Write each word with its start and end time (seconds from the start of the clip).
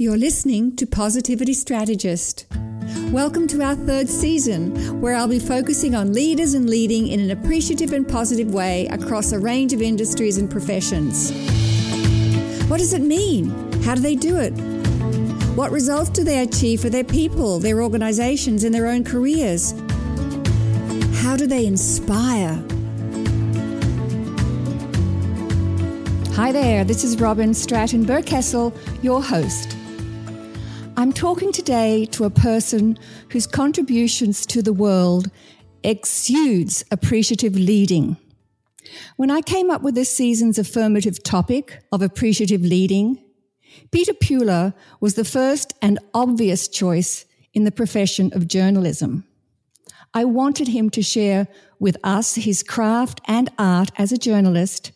You're 0.00 0.16
listening 0.16 0.76
to 0.76 0.86
Positivity 0.86 1.52
Strategist. 1.52 2.46
Welcome 3.10 3.48
to 3.48 3.64
our 3.64 3.74
third 3.74 4.08
season, 4.08 5.00
where 5.00 5.16
I'll 5.16 5.26
be 5.26 5.40
focusing 5.40 5.96
on 5.96 6.12
leaders 6.12 6.54
and 6.54 6.70
leading 6.70 7.08
in 7.08 7.18
an 7.18 7.32
appreciative 7.32 7.92
and 7.92 8.08
positive 8.08 8.54
way 8.54 8.86
across 8.92 9.32
a 9.32 9.40
range 9.40 9.72
of 9.72 9.82
industries 9.82 10.38
and 10.38 10.48
professions. 10.48 11.32
What 12.68 12.78
does 12.78 12.92
it 12.92 13.02
mean? 13.02 13.50
How 13.82 13.96
do 13.96 14.00
they 14.00 14.14
do 14.14 14.36
it? 14.36 14.52
What 15.56 15.72
results 15.72 16.10
do 16.10 16.22
they 16.22 16.44
achieve 16.44 16.80
for 16.80 16.90
their 16.90 17.02
people, 17.02 17.58
their 17.58 17.82
organizations, 17.82 18.62
and 18.62 18.72
their 18.72 18.86
own 18.86 19.02
careers? 19.02 19.72
How 21.22 21.36
do 21.36 21.48
they 21.48 21.66
inspire? 21.66 22.54
Hi 26.36 26.52
there, 26.52 26.84
this 26.84 27.02
is 27.02 27.16
Robyn 27.16 27.52
Stratton 27.52 28.06
Berkessel, 28.06 28.72
your 29.02 29.20
host. 29.20 29.74
I'm 30.98 31.12
talking 31.12 31.52
today 31.52 32.06
to 32.06 32.24
a 32.24 32.30
person 32.30 32.98
whose 33.30 33.46
contributions 33.46 34.44
to 34.46 34.62
the 34.62 34.72
world 34.72 35.30
exudes 35.84 36.84
appreciative 36.90 37.54
leading. 37.54 38.16
When 39.14 39.30
I 39.30 39.40
came 39.40 39.70
up 39.70 39.82
with 39.82 39.94
this 39.94 40.12
season's 40.12 40.58
affirmative 40.58 41.22
topic 41.22 41.84
of 41.92 42.02
appreciative 42.02 42.62
leading, 42.62 43.22
Peter 43.92 44.12
Pula 44.12 44.74
was 44.98 45.14
the 45.14 45.24
first 45.24 45.72
and 45.80 46.00
obvious 46.14 46.66
choice 46.66 47.26
in 47.54 47.62
the 47.62 47.70
profession 47.70 48.32
of 48.34 48.48
journalism. 48.48 49.24
I 50.12 50.24
wanted 50.24 50.66
him 50.66 50.90
to 50.90 51.00
share 51.00 51.46
with 51.78 51.96
us 52.02 52.34
his 52.34 52.64
craft 52.64 53.20
and 53.28 53.50
art 53.56 53.92
as 53.98 54.10
a 54.10 54.18
journalist 54.18 54.90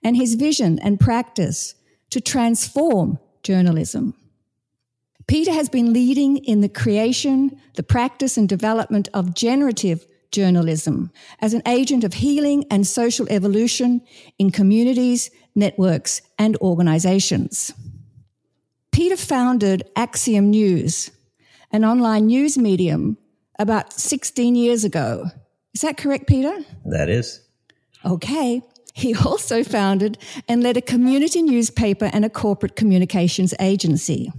and 0.00 0.16
his 0.16 0.36
vision 0.36 0.78
and 0.78 1.00
practice 1.00 1.74
to 2.10 2.20
transform 2.20 3.18
journalism. 3.42 4.14
Peter 5.30 5.52
has 5.52 5.68
been 5.68 5.92
leading 5.92 6.38
in 6.38 6.60
the 6.60 6.68
creation, 6.68 7.56
the 7.76 7.84
practice, 7.84 8.36
and 8.36 8.48
development 8.48 9.08
of 9.14 9.32
generative 9.32 10.04
journalism 10.32 11.12
as 11.38 11.54
an 11.54 11.62
agent 11.66 12.02
of 12.02 12.14
healing 12.14 12.64
and 12.68 12.84
social 12.84 13.28
evolution 13.30 14.00
in 14.40 14.50
communities, 14.50 15.30
networks, 15.54 16.20
and 16.36 16.56
organizations. 16.56 17.72
Peter 18.90 19.16
founded 19.16 19.84
Axiom 19.94 20.50
News, 20.50 21.12
an 21.70 21.84
online 21.84 22.26
news 22.26 22.58
medium, 22.58 23.16
about 23.56 23.92
16 23.92 24.56
years 24.56 24.82
ago. 24.82 25.26
Is 25.72 25.82
that 25.82 25.96
correct, 25.96 26.26
Peter? 26.26 26.58
That 26.86 27.08
is. 27.08 27.40
Okay. 28.04 28.62
He 28.94 29.14
also 29.24 29.62
founded 29.62 30.18
and 30.48 30.60
led 30.60 30.76
a 30.76 30.82
community 30.82 31.40
newspaper 31.40 32.10
and 32.12 32.24
a 32.24 32.30
corporate 32.30 32.74
communications 32.74 33.54
agency. 33.60 34.32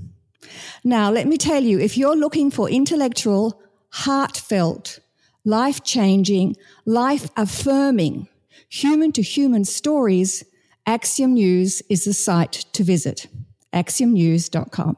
Now, 0.84 1.12
let 1.12 1.28
me 1.28 1.38
tell 1.38 1.64
you, 1.64 1.80
if 1.80 1.98
you're 1.98 2.16
looking 2.16 2.52
for 2.52 2.70
intellectual, 2.70 3.62
heartfelt, 3.90 5.00
life 5.46 5.84
changing, 5.84 6.56
life 6.86 7.30
affirming, 7.38 8.28
human 8.70 9.12
to 9.14 9.22
human 9.22 9.66
stories, 9.66 10.44
Axiom 10.86 11.34
News 11.34 11.82
is 11.90 12.06
the 12.06 12.14
site 12.14 12.66
to 12.74 12.84
visit. 12.84 13.28
AxiomNews.com. 13.74 14.98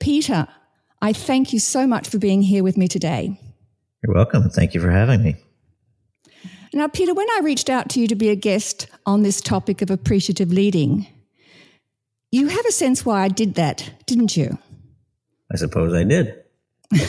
Peter, 0.00 0.48
I 1.00 1.12
thank 1.12 1.52
you 1.52 1.58
so 1.58 1.86
much 1.86 2.08
for 2.08 2.18
being 2.18 2.42
here 2.42 2.62
with 2.62 2.76
me 2.76 2.88
today. 2.88 3.38
You're 4.02 4.14
welcome. 4.14 4.48
Thank 4.50 4.74
you 4.74 4.80
for 4.80 4.90
having 4.90 5.22
me. 5.22 5.36
Now, 6.72 6.86
Peter, 6.86 7.14
when 7.14 7.28
I 7.30 7.40
reached 7.42 7.70
out 7.70 7.88
to 7.90 8.00
you 8.00 8.06
to 8.08 8.14
be 8.14 8.28
a 8.28 8.36
guest 8.36 8.88
on 9.06 9.22
this 9.22 9.40
topic 9.40 9.80
of 9.82 9.90
appreciative 9.90 10.52
leading, 10.52 11.06
you 12.30 12.48
have 12.48 12.66
a 12.66 12.72
sense 12.72 13.04
why 13.04 13.22
I 13.22 13.28
did 13.28 13.54
that, 13.54 13.90
didn't 14.06 14.36
you? 14.36 14.58
I 15.52 15.56
suppose 15.56 15.94
I 15.94 16.04
did. 16.04 16.34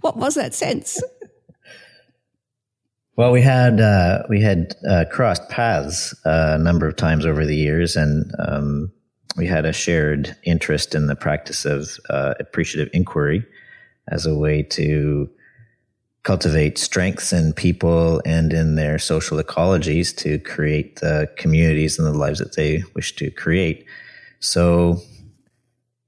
what 0.00 0.16
was 0.16 0.34
that 0.34 0.54
sense? 0.54 1.02
Well, 3.16 3.32
we 3.32 3.42
had 3.42 3.80
uh, 3.80 4.22
we 4.28 4.40
had 4.40 4.74
uh, 4.88 5.04
crossed 5.10 5.48
paths 5.50 6.14
uh, 6.24 6.56
a 6.58 6.62
number 6.62 6.88
of 6.88 6.96
times 6.96 7.26
over 7.26 7.44
the 7.44 7.56
years, 7.56 7.96
and 7.96 8.32
um, 8.38 8.92
we 9.36 9.46
had 9.46 9.66
a 9.66 9.72
shared 9.72 10.36
interest 10.44 10.94
in 10.94 11.06
the 11.06 11.16
practice 11.16 11.64
of 11.64 11.98
uh, 12.08 12.34
appreciative 12.40 12.88
inquiry 12.94 13.44
as 14.08 14.26
a 14.26 14.34
way 14.34 14.62
to 14.62 15.28
cultivate 16.22 16.76
strengths 16.76 17.32
in 17.32 17.52
people 17.52 18.20
and 18.26 18.52
in 18.52 18.74
their 18.74 18.98
social 18.98 19.38
ecologies 19.38 20.14
to 20.14 20.38
create 20.40 20.96
the 20.96 21.28
communities 21.36 21.98
and 21.98 22.06
the 22.06 22.12
lives 22.12 22.38
that 22.38 22.56
they 22.56 22.82
wish 22.94 23.16
to 23.16 23.30
create. 23.30 23.86
So 24.40 25.00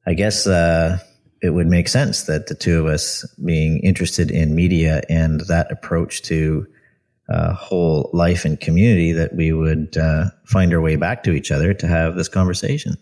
I 0.06 0.14
guess 0.14 0.46
uh, 0.46 0.98
it 1.40 1.50
would 1.50 1.66
make 1.66 1.88
sense 1.88 2.24
that 2.24 2.46
the 2.46 2.54
two 2.54 2.78
of 2.78 2.86
us 2.86 3.24
being 3.44 3.80
interested 3.80 4.30
in 4.30 4.54
media 4.54 5.02
and 5.08 5.40
that 5.48 5.72
approach 5.72 6.22
to 6.22 6.66
uh, 7.28 7.54
whole 7.54 8.10
life 8.12 8.44
and 8.44 8.60
community 8.60 9.12
that 9.12 9.34
we 9.34 9.52
would 9.52 9.96
uh, 9.96 10.26
find 10.44 10.74
our 10.74 10.80
way 10.80 10.96
back 10.96 11.22
to 11.22 11.32
each 11.32 11.50
other 11.50 11.72
to 11.72 11.86
have 11.86 12.16
this 12.16 12.28
conversation. 12.28 12.96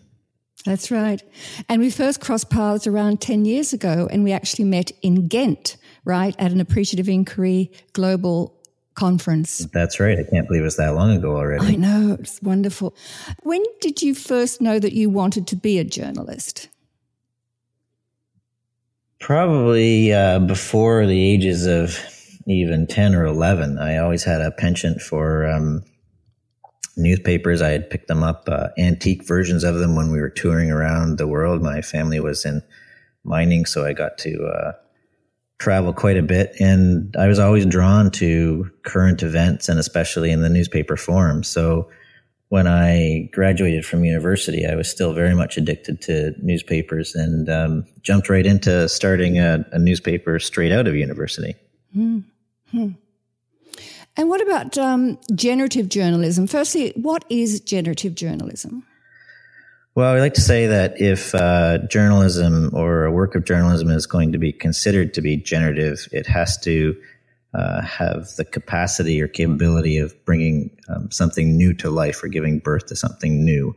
That's 0.63 0.91
right. 0.91 1.21
And 1.67 1.81
we 1.81 1.89
first 1.89 2.21
crossed 2.21 2.49
paths 2.49 2.85
around 2.85 3.19
10 3.19 3.45
years 3.45 3.73
ago, 3.73 4.07
and 4.11 4.23
we 4.23 4.31
actually 4.31 4.65
met 4.65 4.91
in 5.01 5.27
Ghent 5.27 5.75
right, 6.05 6.35
at 6.39 6.51
an 6.51 6.59
Appreciative 6.59 7.09
Inquiry 7.09 7.71
Global 7.93 8.55
conference. 8.95 9.67
That's 9.73 9.99
right. 9.99 10.19
I 10.19 10.23
can't 10.23 10.47
believe 10.47 10.63
it's 10.63 10.77
that 10.77 10.95
long 10.95 11.15
ago 11.15 11.35
already. 11.35 11.65
I 11.65 11.75
know. 11.75 12.17
It's 12.19 12.41
wonderful. 12.41 12.95
When 13.43 13.63
did 13.79 14.01
you 14.01 14.13
first 14.13 14.61
know 14.61 14.79
that 14.79 14.93
you 14.93 15.09
wanted 15.09 15.47
to 15.47 15.55
be 15.55 15.79
a 15.79 15.83
journalist? 15.83 16.69
Probably 19.19 20.13
uh, 20.13 20.39
before 20.39 21.05
the 21.05 21.33
ages 21.33 21.65
of 21.65 21.99
even 22.47 22.87
10 22.87 23.15
or 23.15 23.25
11. 23.25 23.77
I 23.77 23.97
always 23.97 24.23
had 24.23 24.41
a 24.41 24.51
penchant 24.51 25.01
for 25.01 25.47
um, 25.47 25.83
newspapers. 26.97 27.61
I 27.61 27.69
had 27.69 27.89
picked 27.89 28.07
them 28.07 28.23
up, 28.23 28.47
uh, 28.47 28.69
antique 28.77 29.25
versions 29.25 29.63
of 29.63 29.75
them 29.75 29.95
when 29.95 30.11
we 30.11 30.19
were 30.19 30.29
touring 30.29 30.71
around 30.71 31.17
the 31.17 31.27
world. 31.27 31.61
My 31.61 31.81
family 31.81 32.19
was 32.19 32.45
in 32.45 32.61
mining, 33.23 33.65
so 33.65 33.85
I 33.85 33.93
got 33.93 34.17
to 34.19 34.45
uh, 34.45 34.71
travel 35.61 35.93
quite 35.93 36.17
a 36.17 36.23
bit 36.23 36.55
and 36.59 37.15
I 37.15 37.27
was 37.27 37.37
always 37.37 37.67
drawn 37.67 38.09
to 38.11 38.67
current 38.81 39.21
events 39.21 39.69
and 39.69 39.79
especially 39.79 40.31
in 40.31 40.41
the 40.41 40.49
newspaper 40.49 40.97
form. 40.97 41.43
So 41.43 41.87
when 42.49 42.65
I 42.65 43.29
graduated 43.31 43.85
from 43.85 44.03
university, 44.03 44.65
I 44.65 44.73
was 44.73 44.89
still 44.89 45.13
very 45.13 45.35
much 45.35 45.57
addicted 45.57 46.01
to 46.01 46.33
newspapers 46.39 47.13
and 47.13 47.47
um, 47.47 47.85
jumped 48.01 48.27
right 48.27 48.45
into 48.45 48.89
starting 48.89 49.37
a, 49.37 49.63
a, 49.71 49.77
newspaper 49.77 50.39
straight 50.39 50.71
out 50.71 50.87
of 50.87 50.95
university. 50.95 51.53
Mm-hmm. 51.95 52.89
And 54.17 54.29
what 54.29 54.41
about 54.41 54.79
um, 54.79 55.19
generative 55.35 55.89
journalism? 55.89 56.47
Firstly, 56.47 56.91
what 56.95 57.23
is 57.29 57.61
generative 57.61 58.15
journalism? 58.15 58.83
Well, 60.01 60.15
we 60.15 60.19
like 60.19 60.33
to 60.33 60.41
say 60.41 60.65
that 60.65 60.99
if 60.99 61.35
uh, 61.35 61.77
journalism 61.87 62.71
or 62.73 63.05
a 63.05 63.11
work 63.11 63.35
of 63.35 63.45
journalism 63.45 63.91
is 63.91 64.07
going 64.07 64.31
to 64.31 64.39
be 64.39 64.51
considered 64.51 65.13
to 65.13 65.21
be 65.21 65.37
generative, 65.37 66.07
it 66.11 66.25
has 66.25 66.57
to 66.61 66.99
uh, 67.53 67.83
have 67.83 68.29
the 68.35 68.43
capacity 68.43 69.21
or 69.21 69.27
capability 69.27 69.99
of 69.99 70.15
bringing 70.25 70.75
um, 70.89 71.11
something 71.11 71.55
new 71.55 71.75
to 71.75 71.91
life 71.91 72.23
or 72.23 72.29
giving 72.29 72.57
birth 72.57 72.87
to 72.87 72.95
something 72.95 73.45
new. 73.45 73.75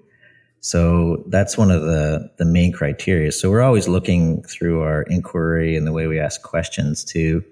So 0.61 1.25
that's 1.27 1.59
one 1.59 1.71
of 1.71 1.83
the, 1.83 2.31
the 2.39 2.47
main 2.47 2.73
criteria. 2.73 3.31
So 3.31 3.51
we're 3.51 3.61
always 3.61 3.87
looking 3.87 4.45
through 4.45 4.81
our 4.81 5.03
inquiry 5.03 5.77
and 5.77 5.87
the 5.87 5.93
way 5.93 6.07
we 6.07 6.19
ask 6.19 6.41
questions 6.41 7.05
to 7.13 7.45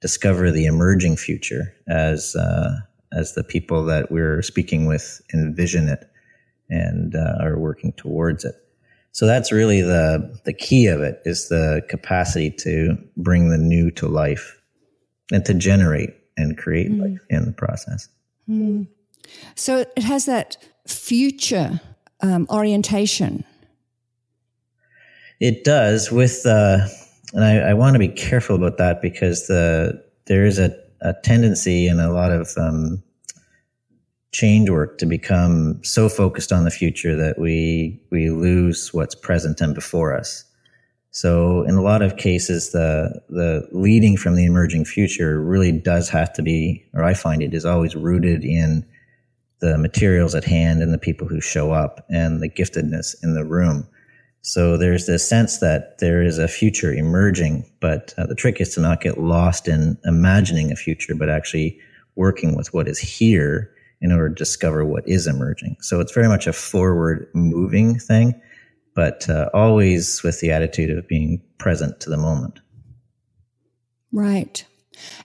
discover 0.00 0.52
the 0.52 0.66
emerging 0.66 1.16
future 1.16 1.74
as 1.88 2.36
uh, 2.36 2.76
as 3.12 3.34
the 3.34 3.42
people 3.42 3.84
that 3.86 4.12
we're 4.12 4.42
speaking 4.42 4.86
with 4.86 5.20
envision 5.34 5.88
it 5.88 6.08
and 6.72 7.14
uh, 7.14 7.36
are 7.40 7.58
working 7.58 7.92
towards 7.92 8.44
it. 8.44 8.54
So 9.12 9.26
that's 9.26 9.52
really 9.52 9.82
the 9.82 10.40
the 10.44 10.54
key 10.54 10.86
of 10.86 11.02
it 11.02 11.20
is 11.24 11.48
the 11.48 11.82
capacity 11.88 12.50
to 12.60 12.96
bring 13.16 13.50
the 13.50 13.58
new 13.58 13.90
to 13.92 14.08
life 14.08 14.58
and 15.30 15.44
to 15.44 15.54
generate 15.54 16.10
and 16.36 16.56
create 16.56 16.90
mm. 16.90 17.00
life 17.02 17.20
in 17.28 17.44
the 17.44 17.52
process. 17.52 18.08
Mm. 18.48 18.86
So 19.54 19.84
it 19.96 20.02
has 20.02 20.24
that 20.24 20.56
future 20.86 21.80
um, 22.22 22.46
orientation. 22.50 23.44
It 25.40 25.64
does 25.64 26.10
with, 26.10 26.46
uh, 26.46 26.86
and 27.34 27.44
I, 27.44 27.70
I 27.70 27.74
want 27.74 27.94
to 27.94 27.98
be 27.98 28.08
careful 28.08 28.56
about 28.56 28.78
that 28.78 29.02
because 29.02 29.46
the 29.46 30.02
there 30.26 30.46
is 30.46 30.58
a, 30.58 30.74
a 31.00 31.14
tendency 31.24 31.88
in 31.88 31.98
a 31.98 32.12
lot 32.12 32.30
of 32.30 32.50
um, 32.56 33.02
change 34.32 34.70
work 34.70 34.98
to 34.98 35.06
become 35.06 35.82
so 35.84 36.08
focused 36.08 36.52
on 36.52 36.64
the 36.64 36.70
future 36.70 37.14
that 37.16 37.38
we 37.38 38.00
we 38.10 38.30
lose 38.30 38.92
what's 38.92 39.14
present 39.14 39.60
and 39.60 39.74
before 39.74 40.16
us. 40.16 40.44
So 41.10 41.62
in 41.64 41.74
a 41.74 41.82
lot 41.82 42.00
of 42.00 42.16
cases, 42.16 42.72
the 42.72 43.20
the 43.28 43.68
leading 43.72 44.16
from 44.16 44.34
the 44.34 44.46
emerging 44.46 44.86
future 44.86 45.40
really 45.40 45.70
does 45.70 46.08
have 46.08 46.32
to 46.34 46.42
be, 46.42 46.84
or 46.94 47.04
I 47.04 47.12
find 47.12 47.42
it 47.42 47.52
is 47.52 47.66
always 47.66 47.94
rooted 47.94 48.42
in 48.42 48.86
the 49.60 49.76
materials 49.78 50.34
at 50.34 50.44
hand 50.44 50.82
and 50.82 50.92
the 50.92 50.98
people 50.98 51.28
who 51.28 51.40
show 51.40 51.70
up 51.70 52.04
and 52.08 52.42
the 52.42 52.48
giftedness 52.48 53.14
in 53.22 53.34
the 53.34 53.44
room. 53.44 53.86
So 54.40 54.76
there's 54.76 55.06
this 55.06 55.28
sense 55.28 55.58
that 55.58 55.98
there 55.98 56.20
is 56.20 56.38
a 56.38 56.48
future 56.48 56.92
emerging, 56.92 57.70
but 57.80 58.12
uh, 58.18 58.26
the 58.26 58.34
trick 58.34 58.60
is 58.60 58.74
to 58.74 58.80
not 58.80 59.00
get 59.00 59.18
lost 59.18 59.68
in 59.68 59.98
imagining 60.04 60.72
a 60.72 60.76
future, 60.76 61.14
but 61.14 61.28
actually 61.28 61.78
working 62.16 62.56
with 62.56 62.74
what 62.74 62.88
is 62.88 62.98
here 62.98 63.71
in 64.02 64.12
order 64.12 64.28
to 64.28 64.34
discover 64.34 64.84
what 64.84 65.08
is 65.08 65.26
emerging. 65.26 65.76
So 65.80 66.00
it's 66.00 66.12
very 66.12 66.28
much 66.28 66.46
a 66.46 66.52
forward 66.52 67.28
moving 67.32 67.98
thing, 67.98 68.38
but 68.94 69.28
uh, 69.30 69.48
always 69.54 70.22
with 70.22 70.40
the 70.40 70.50
attitude 70.50 70.90
of 70.90 71.08
being 71.08 71.40
present 71.58 72.00
to 72.00 72.10
the 72.10 72.16
moment. 72.18 72.60
Right. 74.12 74.64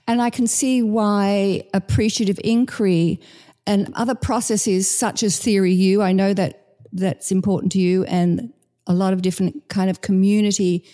And 0.06 0.22
I 0.22 0.30
can 0.30 0.46
see 0.46 0.82
why 0.82 1.64
appreciative 1.74 2.40
inquiry 2.42 3.20
and 3.66 3.92
other 3.94 4.14
processes 4.14 4.88
such 4.88 5.22
as 5.22 5.38
theory 5.38 5.72
U, 5.72 6.00
I 6.00 6.12
know 6.12 6.32
that 6.32 6.76
that's 6.92 7.30
important 7.30 7.72
to 7.72 7.78
you 7.78 8.04
and 8.04 8.52
a 8.86 8.94
lot 8.94 9.12
of 9.12 9.20
different 9.20 9.68
kind 9.68 9.90
of 9.90 10.00
community 10.00 10.86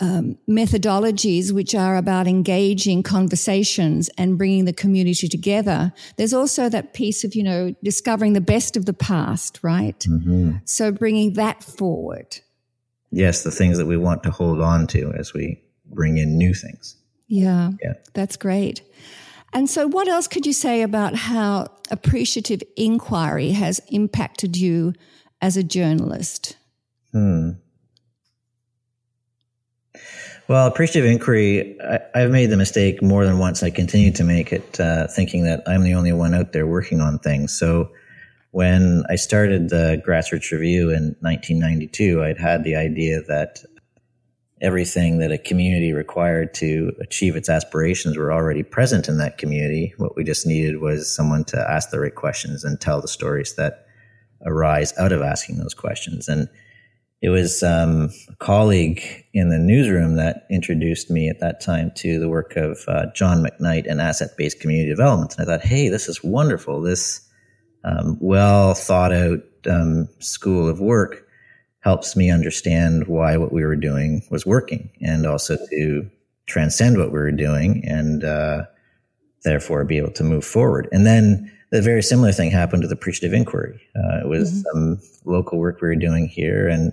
um, 0.00 0.38
methodologies 0.48 1.52
which 1.52 1.74
are 1.74 1.96
about 1.96 2.26
engaging 2.26 3.02
conversations 3.02 4.10
and 4.18 4.36
bringing 4.36 4.66
the 4.66 4.72
community 4.72 5.28
together. 5.28 5.92
There's 6.16 6.34
also 6.34 6.68
that 6.68 6.92
piece 6.92 7.24
of, 7.24 7.34
you 7.34 7.42
know, 7.42 7.74
discovering 7.82 8.34
the 8.34 8.40
best 8.40 8.76
of 8.76 8.84
the 8.84 8.92
past, 8.92 9.60
right? 9.62 9.98
Mm-hmm. 10.00 10.56
So 10.64 10.92
bringing 10.92 11.34
that 11.34 11.64
forward. 11.64 12.40
Yes, 13.10 13.42
the 13.42 13.50
things 13.50 13.78
that 13.78 13.86
we 13.86 13.96
want 13.96 14.22
to 14.24 14.30
hold 14.30 14.60
on 14.60 14.86
to 14.88 15.12
as 15.12 15.32
we 15.32 15.62
bring 15.86 16.18
in 16.18 16.36
new 16.36 16.52
things. 16.52 16.96
Yeah, 17.28 17.70
yeah. 17.82 17.94
that's 18.12 18.36
great. 18.36 18.82
And 19.52 19.70
so, 19.70 19.86
what 19.86 20.08
else 20.08 20.28
could 20.28 20.44
you 20.44 20.52
say 20.52 20.82
about 20.82 21.14
how 21.14 21.68
appreciative 21.90 22.62
inquiry 22.76 23.50
has 23.52 23.80
impacted 23.88 24.56
you 24.56 24.92
as 25.40 25.56
a 25.56 25.62
journalist? 25.62 26.56
Hmm. 27.12 27.52
Well, 30.48 30.68
appreciative 30.68 31.10
inquiry, 31.10 31.76
I, 31.80 32.20
have 32.20 32.30
made 32.30 32.50
the 32.50 32.56
mistake 32.56 33.02
more 33.02 33.24
than 33.24 33.38
once. 33.38 33.64
I 33.64 33.70
continue 33.70 34.12
to 34.12 34.22
make 34.22 34.52
it, 34.52 34.78
uh, 34.78 35.08
thinking 35.08 35.42
that 35.42 35.64
I'm 35.66 35.82
the 35.82 35.94
only 35.94 36.12
one 36.12 36.34
out 36.34 36.52
there 36.52 36.68
working 36.68 37.00
on 37.00 37.18
things. 37.18 37.52
So 37.52 37.90
when 38.52 39.02
I 39.10 39.16
started 39.16 39.70
the 39.70 40.00
Grassroots 40.06 40.52
Review 40.52 40.90
in 40.90 41.16
1992, 41.20 42.22
I'd 42.22 42.38
had 42.38 42.62
the 42.62 42.76
idea 42.76 43.22
that 43.22 43.64
everything 44.62 45.18
that 45.18 45.32
a 45.32 45.38
community 45.38 45.92
required 45.92 46.54
to 46.54 46.92
achieve 47.00 47.34
its 47.34 47.48
aspirations 47.48 48.16
were 48.16 48.32
already 48.32 48.62
present 48.62 49.08
in 49.08 49.18
that 49.18 49.38
community. 49.38 49.94
What 49.98 50.16
we 50.16 50.22
just 50.22 50.46
needed 50.46 50.80
was 50.80 51.12
someone 51.12 51.44
to 51.46 51.70
ask 51.70 51.90
the 51.90 52.00
right 52.00 52.14
questions 52.14 52.62
and 52.62 52.80
tell 52.80 53.00
the 53.00 53.08
stories 53.08 53.56
that 53.56 53.84
arise 54.44 54.96
out 54.96 55.12
of 55.12 55.22
asking 55.22 55.58
those 55.58 55.74
questions. 55.74 56.28
And 56.28 56.48
it 57.26 57.30
was 57.30 57.64
um, 57.64 58.08
a 58.28 58.36
colleague 58.36 59.02
in 59.34 59.48
the 59.48 59.58
newsroom 59.58 60.14
that 60.14 60.46
introduced 60.48 61.10
me 61.10 61.28
at 61.28 61.40
that 61.40 61.60
time 61.60 61.90
to 61.96 62.20
the 62.20 62.28
work 62.28 62.54
of 62.54 62.84
uh, 62.86 63.06
John 63.16 63.44
McKnight 63.44 63.90
and 63.90 64.00
asset 64.00 64.30
based 64.38 64.60
community 64.60 64.88
development. 64.88 65.34
And 65.36 65.42
I 65.42 65.52
thought, 65.52 65.66
hey, 65.66 65.88
this 65.88 66.08
is 66.08 66.22
wonderful. 66.22 66.80
This 66.80 67.28
um, 67.82 68.16
well 68.20 68.74
thought 68.74 69.12
out 69.12 69.40
um, 69.68 70.08
school 70.20 70.68
of 70.68 70.78
work 70.78 71.26
helps 71.80 72.14
me 72.14 72.30
understand 72.30 73.08
why 73.08 73.36
what 73.36 73.52
we 73.52 73.64
were 73.64 73.74
doing 73.74 74.22
was 74.30 74.46
working 74.46 74.88
and 75.00 75.26
also 75.26 75.56
to 75.70 76.08
transcend 76.46 76.96
what 76.96 77.08
we 77.10 77.18
were 77.18 77.32
doing 77.32 77.82
and 77.84 78.22
uh, 78.22 78.62
therefore 79.42 79.84
be 79.84 79.98
able 79.98 80.12
to 80.12 80.22
move 80.22 80.44
forward. 80.44 80.88
And 80.92 81.04
then 81.04 81.50
the 81.72 81.82
very 81.82 82.04
similar 82.04 82.30
thing 82.30 82.52
happened 82.52 82.84
with 82.84 82.90
the 82.90 82.96
appreciative 82.96 83.34
inquiry. 83.34 83.82
Uh, 83.96 84.20
it 84.20 84.28
was 84.28 84.52
mm-hmm. 84.52 84.96
some 84.96 85.00
local 85.24 85.58
work 85.58 85.80
we 85.80 85.88
were 85.88 85.96
doing 85.96 86.28
here 86.28 86.68
and 86.68 86.92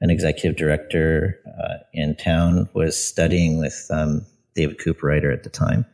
an 0.00 0.10
executive 0.10 0.56
director 0.56 1.40
uh, 1.58 1.78
in 1.92 2.16
town 2.16 2.68
was 2.74 3.02
studying 3.02 3.58
with 3.58 3.86
um, 3.90 4.26
David 4.54 4.78
Cooperrider 4.78 5.32
at 5.32 5.42
the 5.42 5.50
time. 5.50 5.86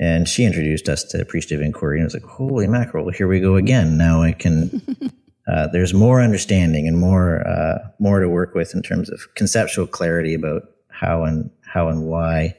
And 0.00 0.28
she 0.28 0.44
introduced 0.44 0.88
us 0.88 1.04
to 1.04 1.20
appreciative 1.20 1.60
inquiry 1.60 1.98
and 1.98 2.04
I 2.04 2.06
was 2.06 2.14
like, 2.14 2.24
holy 2.24 2.66
mackerel, 2.66 3.10
here 3.10 3.28
we 3.28 3.38
go 3.38 3.56
again. 3.56 3.98
Now 3.98 4.22
I 4.22 4.32
can, 4.32 4.80
uh, 5.52 5.68
there's 5.68 5.92
more 5.92 6.22
understanding 6.22 6.88
and 6.88 6.98
more, 6.98 7.46
uh, 7.46 7.78
more 7.98 8.20
to 8.20 8.28
work 8.28 8.54
with 8.54 8.74
in 8.74 8.82
terms 8.82 9.10
of 9.10 9.20
conceptual 9.34 9.86
clarity 9.86 10.32
about 10.32 10.62
how 10.88 11.24
and 11.24 11.50
how 11.62 11.88
and 11.88 12.06
why 12.06 12.56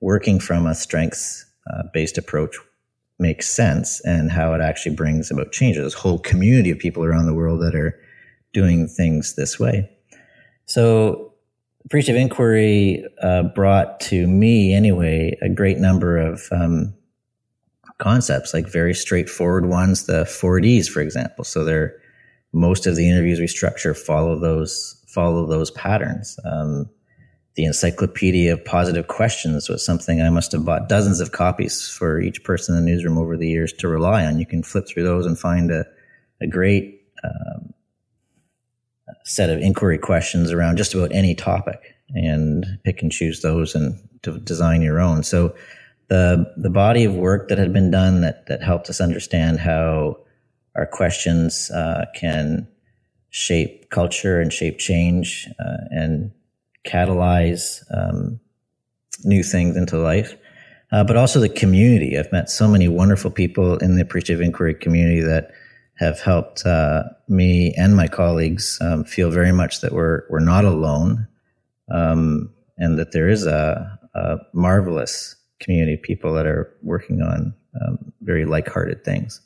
working 0.00 0.38
from 0.38 0.66
a 0.66 0.74
strengths 0.74 1.46
uh, 1.72 1.84
based 1.94 2.18
approach 2.18 2.56
makes 3.18 3.48
sense 3.48 4.00
and 4.04 4.30
how 4.30 4.52
it 4.52 4.60
actually 4.60 4.94
brings 4.94 5.30
about 5.30 5.52
change. 5.52 5.76
There's 5.76 5.94
a 5.94 5.98
whole 5.98 6.18
community 6.18 6.70
of 6.70 6.78
people 6.78 7.04
around 7.04 7.26
the 7.26 7.34
world 7.34 7.62
that 7.62 7.74
are 7.74 7.98
doing 8.52 8.86
things 8.86 9.34
this 9.34 9.58
way. 9.58 9.88
So, 10.72 11.34
appreciative 11.84 12.18
inquiry 12.18 13.04
uh, 13.20 13.42
brought 13.42 14.00
to 14.00 14.26
me, 14.26 14.72
anyway, 14.72 15.36
a 15.42 15.50
great 15.50 15.76
number 15.76 16.16
of 16.16 16.48
um, 16.50 16.94
concepts, 17.98 18.54
like 18.54 18.68
very 18.68 18.94
straightforward 18.94 19.66
ones. 19.66 20.06
The 20.06 20.24
four 20.24 20.60
Ds, 20.60 20.88
for 20.88 21.02
example. 21.02 21.44
So, 21.44 21.62
they're 21.62 21.94
most 22.54 22.86
of 22.86 22.96
the 22.96 23.06
interviews 23.06 23.38
we 23.38 23.48
structure 23.48 23.92
follow 23.92 24.38
those 24.38 25.04
follow 25.08 25.46
those 25.46 25.70
patterns. 25.72 26.38
Um, 26.46 26.88
the 27.54 27.64
Encyclopedia 27.66 28.54
of 28.54 28.64
Positive 28.64 29.08
Questions 29.08 29.68
was 29.68 29.84
something 29.84 30.22
I 30.22 30.30
must 30.30 30.52
have 30.52 30.64
bought 30.64 30.88
dozens 30.88 31.20
of 31.20 31.32
copies 31.32 31.86
for 31.86 32.18
each 32.18 32.44
person 32.44 32.74
in 32.74 32.82
the 32.82 32.90
newsroom 32.90 33.18
over 33.18 33.36
the 33.36 33.46
years 33.46 33.74
to 33.74 33.88
rely 33.88 34.24
on. 34.24 34.38
You 34.38 34.46
can 34.46 34.62
flip 34.62 34.88
through 34.88 35.02
those 35.02 35.26
and 35.26 35.38
find 35.38 35.70
a, 35.70 35.84
a 36.40 36.46
great 36.46 37.02
um, 37.22 37.74
set 39.24 39.50
of 39.50 39.60
inquiry 39.60 39.98
questions 39.98 40.50
around 40.50 40.76
just 40.76 40.94
about 40.94 41.12
any 41.12 41.34
topic 41.34 41.94
and 42.14 42.66
pick 42.84 43.02
and 43.02 43.12
choose 43.12 43.40
those 43.40 43.74
and 43.74 43.98
to 44.22 44.38
design 44.38 44.82
your 44.82 45.00
own. 45.00 45.22
So 45.22 45.54
the 46.08 46.52
the 46.56 46.70
body 46.70 47.04
of 47.04 47.14
work 47.14 47.48
that 47.48 47.58
had 47.58 47.72
been 47.72 47.90
done 47.90 48.20
that 48.20 48.46
that 48.46 48.62
helped 48.62 48.90
us 48.90 49.00
understand 49.00 49.60
how 49.60 50.18
our 50.74 50.86
questions 50.86 51.70
uh, 51.70 52.06
can 52.14 52.68
shape 53.30 53.90
culture 53.90 54.40
and 54.40 54.52
shape 54.52 54.78
change 54.78 55.48
uh, 55.58 55.84
and 55.90 56.30
catalyze 56.86 57.82
um, 57.90 58.40
new 59.24 59.42
things 59.42 59.76
into 59.76 59.96
life. 59.98 60.36
Uh, 60.90 61.02
but 61.02 61.16
also 61.16 61.40
the 61.40 61.48
community. 61.48 62.18
I've 62.18 62.30
met 62.32 62.50
so 62.50 62.68
many 62.68 62.86
wonderful 62.86 63.30
people 63.30 63.78
in 63.78 63.96
the 63.96 64.02
appreciative 64.02 64.42
inquiry 64.42 64.74
community 64.74 65.22
that 65.22 65.50
have 66.02 66.20
helped 66.20 66.66
uh, 66.66 67.04
me 67.28 67.72
and 67.76 67.96
my 67.96 68.08
colleagues 68.08 68.78
um, 68.80 69.04
feel 69.04 69.30
very 69.30 69.52
much 69.52 69.80
that 69.80 69.92
we're 69.92 70.24
we're 70.28 70.40
not 70.40 70.64
alone, 70.64 71.28
um, 71.90 72.52
and 72.76 72.98
that 72.98 73.12
there 73.12 73.28
is 73.28 73.46
a, 73.46 73.98
a, 74.14 74.38
marvelous 74.52 75.36
community 75.60 75.94
of 75.94 76.02
people 76.02 76.34
that 76.34 76.44
are 76.46 76.76
working 76.82 77.22
on 77.22 77.54
um, 77.80 78.12
very 78.20 78.44
like-hearted 78.44 79.04
things. 79.04 79.40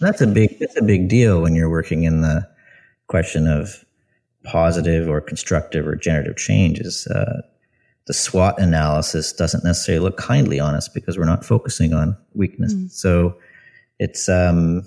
That's 0.00 0.20
a 0.20 0.26
big 0.26 0.58
that's 0.58 0.76
a 0.76 0.82
big 0.82 1.08
deal 1.08 1.40
when 1.40 1.54
you're 1.54 1.70
working 1.70 2.04
in 2.04 2.20
the 2.20 2.46
question 3.08 3.46
of 3.46 3.84
positive 4.44 5.08
or 5.08 5.20
constructive 5.22 5.86
or 5.86 5.96
generative 5.96 6.36
change. 6.36 6.80
Is 6.80 7.06
uh, 7.06 7.40
the 8.06 8.14
SWOT 8.14 8.58
analysis 8.58 9.32
doesn't 9.32 9.64
necessarily 9.64 10.04
look 10.04 10.18
kindly 10.18 10.60
on 10.60 10.74
us 10.74 10.88
because 10.88 11.16
we're 11.16 11.24
not 11.24 11.44
focusing 11.44 11.94
on 11.94 12.16
weakness. 12.34 12.74
Mm. 12.74 12.90
So 12.90 13.36
it's 14.00 14.28
um, 14.30 14.86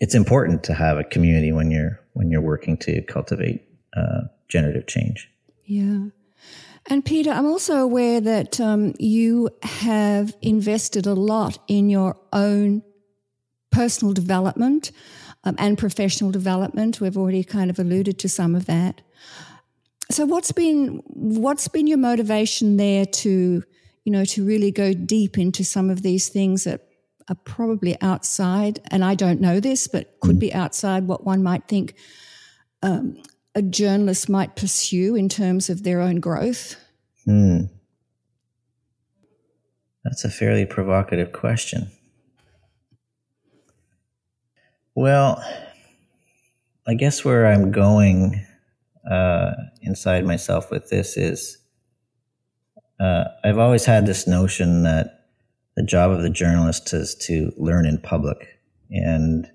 it's 0.00 0.14
important 0.14 0.64
to 0.64 0.74
have 0.74 0.98
a 0.98 1.04
community 1.04 1.52
when 1.52 1.70
you're 1.70 2.00
when 2.12 2.30
you're 2.30 2.42
working 2.42 2.76
to 2.78 3.00
cultivate 3.02 3.62
uh, 3.96 4.22
generative 4.48 4.86
change. 4.86 5.30
Yeah. 5.64 6.06
And 6.86 7.04
Peter, 7.04 7.30
I'm 7.30 7.46
also 7.46 7.76
aware 7.76 8.20
that 8.20 8.60
um, 8.60 8.94
you 8.98 9.50
have 9.62 10.36
invested 10.42 11.06
a 11.06 11.14
lot 11.14 11.58
in 11.68 11.88
your 11.88 12.16
own 12.32 12.82
personal 13.70 14.12
development 14.12 14.90
um, 15.44 15.54
and 15.58 15.78
professional 15.78 16.32
development. 16.32 17.00
We've 17.00 17.16
already 17.16 17.44
kind 17.44 17.70
of 17.70 17.78
alluded 17.78 18.18
to 18.18 18.28
some 18.28 18.56
of 18.56 18.66
that. 18.66 19.00
So, 20.10 20.26
what's 20.26 20.50
been 20.50 21.02
what's 21.06 21.68
been 21.68 21.86
your 21.86 21.98
motivation 21.98 22.78
there 22.78 23.06
to, 23.06 23.62
you 24.04 24.12
know, 24.12 24.24
to 24.24 24.44
really 24.44 24.72
go 24.72 24.92
deep 24.92 25.38
into 25.38 25.62
some 25.62 25.88
of 25.88 26.02
these 26.02 26.28
things 26.28 26.64
that 26.64 26.88
are 27.28 27.36
probably 27.36 28.00
outside, 28.00 28.80
and 28.90 29.04
I 29.04 29.14
don't 29.14 29.40
know 29.40 29.60
this, 29.60 29.86
but 29.86 30.18
could 30.20 30.36
mm. 30.36 30.40
be 30.40 30.54
outside 30.54 31.06
what 31.06 31.24
one 31.24 31.42
might 31.42 31.68
think 31.68 31.94
um, 32.82 33.22
a 33.54 33.62
journalist 33.62 34.28
might 34.28 34.56
pursue 34.56 35.14
in 35.14 35.28
terms 35.28 35.70
of 35.70 35.82
their 35.82 36.00
own 36.00 36.20
growth? 36.20 36.76
Hmm. 37.24 37.64
That's 40.04 40.24
a 40.24 40.30
fairly 40.30 40.66
provocative 40.66 41.32
question. 41.32 41.90
Well, 44.94 45.42
I 46.86 46.94
guess 46.94 47.24
where 47.24 47.46
I'm 47.46 47.70
going 47.70 48.44
uh, 49.08 49.52
inside 49.80 50.26
myself 50.26 50.70
with 50.70 50.88
this 50.88 51.16
is 51.16 51.58
uh, 53.00 53.24
I've 53.44 53.58
always 53.58 53.84
had 53.84 54.06
this 54.06 54.26
notion 54.26 54.82
that 54.82 55.21
the 55.76 55.82
job 55.82 56.10
of 56.10 56.22
the 56.22 56.30
journalist 56.30 56.92
is 56.92 57.14
to 57.26 57.52
learn 57.56 57.86
in 57.86 57.98
public. 57.98 58.60
And 58.90 59.50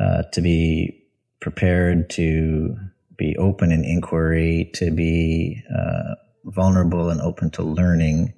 uh, 0.00 0.22
to 0.32 0.40
be 0.40 1.04
prepared 1.40 2.10
to 2.10 2.76
be 3.16 3.36
open 3.36 3.70
in 3.70 3.84
inquiry, 3.84 4.70
to 4.74 4.90
be 4.90 5.62
uh, 5.76 6.14
vulnerable 6.44 7.10
and 7.10 7.20
open 7.20 7.50
to 7.50 7.62
learning, 7.62 8.32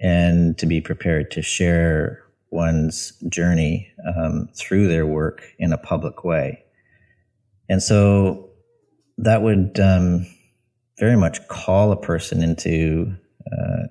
and 0.00 0.56
to 0.58 0.66
be 0.66 0.80
prepared 0.80 1.30
to 1.30 1.42
share 1.42 2.22
one's 2.50 3.12
journey 3.28 3.92
um, 4.16 4.48
through 4.54 4.88
their 4.88 5.06
work 5.06 5.42
in 5.58 5.72
a 5.72 5.78
public 5.78 6.24
way. 6.24 6.64
And 7.68 7.82
so 7.82 8.50
that 9.18 9.42
would 9.42 9.78
um, 9.78 10.26
very 10.98 11.16
much 11.16 11.46
call 11.48 11.92
a 11.92 12.00
person 12.00 12.42
into, 12.42 13.14
uh, 13.52 13.86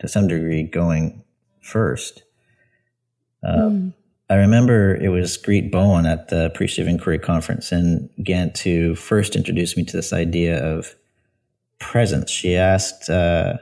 to 0.00 0.08
some 0.08 0.26
degree, 0.26 0.64
going 0.64 1.22
first. 1.60 2.22
mm. 3.44 3.94
I 4.28 4.36
remember 4.36 4.94
it 4.94 5.08
was 5.08 5.36
Greet 5.36 5.72
Bouwen 5.72 6.06
at 6.06 6.28
the 6.28 6.46
Appreciative 6.46 6.88
Inquiry 6.88 7.18
Conference 7.18 7.72
in 7.72 8.08
Ghent 8.22 8.58
who 8.58 8.94
first 8.94 9.34
introduced 9.34 9.76
me 9.76 9.84
to 9.84 9.96
this 9.96 10.12
idea 10.12 10.64
of 10.64 10.94
presence. 11.80 12.30
She 12.30 12.54
asked, 12.54 13.10
uh, 13.10 13.54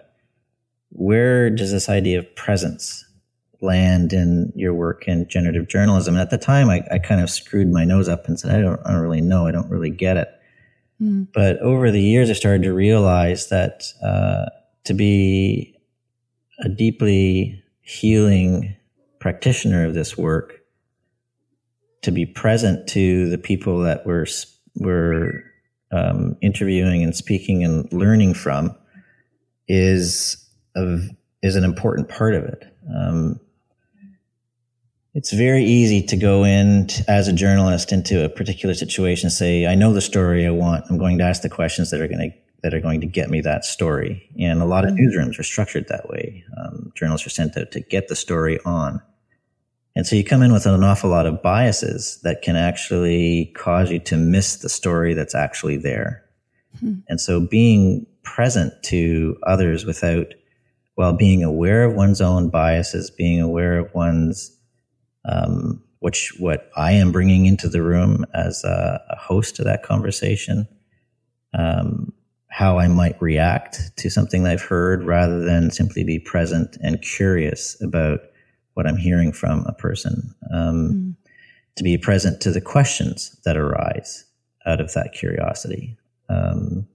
where 0.90 1.48
does 1.48 1.72
this 1.72 1.88
idea 1.88 2.18
of 2.18 2.36
presence 2.36 3.06
land 3.62 4.12
in 4.12 4.52
your 4.54 4.74
work 4.74 5.08
in 5.08 5.26
generative 5.26 5.68
journalism? 5.68 6.14
And 6.14 6.20
at 6.20 6.28
the 6.28 6.36
time, 6.36 6.68
I, 6.68 6.82
I 6.90 6.98
kind 6.98 7.22
of 7.22 7.30
screwed 7.30 7.72
my 7.72 7.86
nose 7.86 8.08
up 8.08 8.28
and 8.28 8.38
said, 8.38 8.54
I 8.54 8.60
don't, 8.60 8.80
I 8.84 8.92
don't 8.92 9.00
really 9.00 9.22
know. 9.22 9.46
I 9.46 9.52
don't 9.52 9.70
really 9.70 9.90
get 9.90 10.18
it. 10.18 10.28
Mm. 11.00 11.28
But 11.32 11.58
over 11.60 11.90
the 11.90 12.02
years, 12.02 12.28
I 12.28 12.34
started 12.34 12.64
to 12.64 12.74
realize 12.74 13.48
that 13.48 13.84
uh, 14.02 14.50
to 14.84 14.92
be 14.92 15.77
a 16.58 16.68
deeply 16.68 17.62
healing 17.80 18.76
practitioner 19.18 19.86
of 19.86 19.94
this 19.94 20.16
work, 20.16 20.60
to 22.02 22.10
be 22.10 22.26
present 22.26 22.88
to 22.88 23.28
the 23.28 23.38
people 23.38 23.80
that 23.80 24.06
we're 24.06 24.26
we're 24.76 25.42
um, 25.90 26.36
interviewing 26.40 27.02
and 27.02 27.16
speaking 27.16 27.64
and 27.64 27.92
learning 27.92 28.34
from 28.34 28.76
is 29.66 30.48
of 30.76 31.10
is 31.42 31.56
an 31.56 31.64
important 31.64 32.08
part 32.08 32.34
of 32.34 32.44
it. 32.44 32.64
Um, 32.94 33.40
it's 35.14 35.32
very 35.32 35.64
easy 35.64 36.02
to 36.02 36.16
go 36.16 36.44
in 36.44 36.86
t- 36.86 37.02
as 37.08 37.26
a 37.28 37.32
journalist 37.32 37.92
into 37.92 38.24
a 38.24 38.28
particular 38.28 38.74
situation, 38.74 39.30
say, 39.30 39.66
I 39.66 39.74
know 39.74 39.92
the 39.92 40.00
story 40.00 40.46
I 40.46 40.50
want. 40.50 40.84
I'm 40.88 40.98
going 40.98 41.18
to 41.18 41.24
ask 41.24 41.42
the 41.42 41.48
questions 41.48 41.90
that 41.90 42.00
are 42.00 42.06
going 42.06 42.30
to 42.30 42.36
that 42.62 42.74
are 42.74 42.80
going 42.80 43.00
to 43.00 43.06
get 43.06 43.30
me 43.30 43.40
that 43.40 43.64
story. 43.64 44.28
And 44.38 44.60
a 44.60 44.64
lot 44.64 44.84
of 44.84 44.94
mm-hmm. 44.94 45.06
newsrooms 45.06 45.38
are 45.38 45.44
structured 45.44 45.88
that 45.88 46.08
way. 46.08 46.44
Um, 46.56 46.92
journalists 46.94 47.26
are 47.26 47.30
sent 47.30 47.56
out 47.56 47.70
to 47.72 47.80
get 47.80 48.08
the 48.08 48.16
story 48.16 48.58
on. 48.64 49.00
And 49.94 50.06
so 50.06 50.16
you 50.16 50.24
come 50.24 50.42
in 50.42 50.52
with 50.52 50.66
an 50.66 50.84
awful 50.84 51.10
lot 51.10 51.26
of 51.26 51.42
biases 51.42 52.20
that 52.22 52.42
can 52.42 52.56
actually 52.56 53.52
cause 53.56 53.90
you 53.90 53.98
to 54.00 54.16
miss 54.16 54.56
the 54.56 54.68
story 54.68 55.14
that's 55.14 55.34
actually 55.34 55.76
there. 55.76 56.24
Hmm. 56.80 57.00
And 57.08 57.20
so 57.20 57.40
being 57.40 58.06
present 58.22 58.74
to 58.84 59.36
others 59.44 59.84
without, 59.84 60.34
while 60.94 61.12
being 61.12 61.42
aware 61.42 61.84
of 61.84 61.94
one's 61.94 62.20
own 62.20 62.50
biases, 62.50 63.10
being 63.10 63.40
aware 63.40 63.78
of 63.78 63.92
one's, 63.94 64.56
um, 65.24 65.82
which 66.00 66.32
what 66.38 66.70
I 66.76 66.92
am 66.92 67.10
bringing 67.10 67.46
into 67.46 67.68
the 67.68 67.82
room 67.82 68.24
as 68.34 68.62
a, 68.64 69.02
a 69.10 69.16
host 69.16 69.56
to 69.56 69.64
that 69.64 69.82
conversation, 69.82 70.68
um, 71.54 72.12
how 72.48 72.78
I 72.78 72.88
might 72.88 73.20
react 73.20 73.96
to 73.98 74.10
something 74.10 74.46
I've 74.46 74.62
heard 74.62 75.04
rather 75.04 75.40
than 75.44 75.70
simply 75.70 76.02
be 76.02 76.18
present 76.18 76.76
and 76.82 77.00
curious 77.02 77.80
about 77.82 78.20
what 78.74 78.86
I'm 78.86 78.96
hearing 78.96 79.32
from 79.32 79.64
a 79.66 79.72
person, 79.72 80.34
um, 80.52 80.90
mm. 80.90 81.14
to 81.76 81.84
be 81.84 81.98
present 81.98 82.40
to 82.42 82.50
the 82.50 82.60
questions 82.60 83.38
that 83.44 83.56
arise 83.56 84.24
out 84.66 84.80
of 84.80 84.92
that 84.94 85.12
curiosity. 85.12 85.96
Um, 86.28 86.86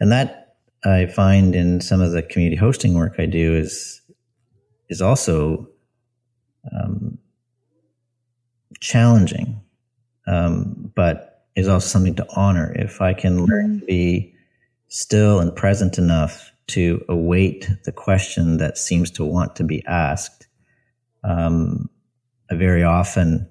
and 0.00 0.10
that 0.12 0.56
I 0.84 1.06
find 1.06 1.54
in 1.54 1.80
some 1.80 2.00
of 2.00 2.12
the 2.12 2.22
community 2.22 2.56
hosting 2.56 2.94
work 2.94 3.14
I 3.18 3.26
do 3.26 3.54
is 3.54 4.00
is 4.90 5.00
also 5.00 5.66
um, 6.72 7.18
challenging, 8.80 9.60
um, 10.26 10.92
but 10.94 11.46
is 11.56 11.68
also 11.68 11.86
something 11.86 12.14
to 12.16 12.26
honor. 12.36 12.72
If 12.76 13.00
I 13.00 13.14
can 13.14 13.46
learn 13.46 13.76
mm. 13.76 13.80
to 13.80 13.86
be 13.86 14.33
still 14.94 15.40
and 15.40 15.54
present 15.56 15.98
enough 15.98 16.52
to 16.66 17.04
await 17.08 17.68
the 17.84 17.92
question 17.92 18.58
that 18.58 18.78
seems 18.78 19.10
to 19.10 19.24
want 19.24 19.56
to 19.56 19.64
be 19.64 19.84
asked 19.86 20.46
um, 21.24 21.88
I 22.50 22.54
very 22.54 22.84
often 22.84 23.48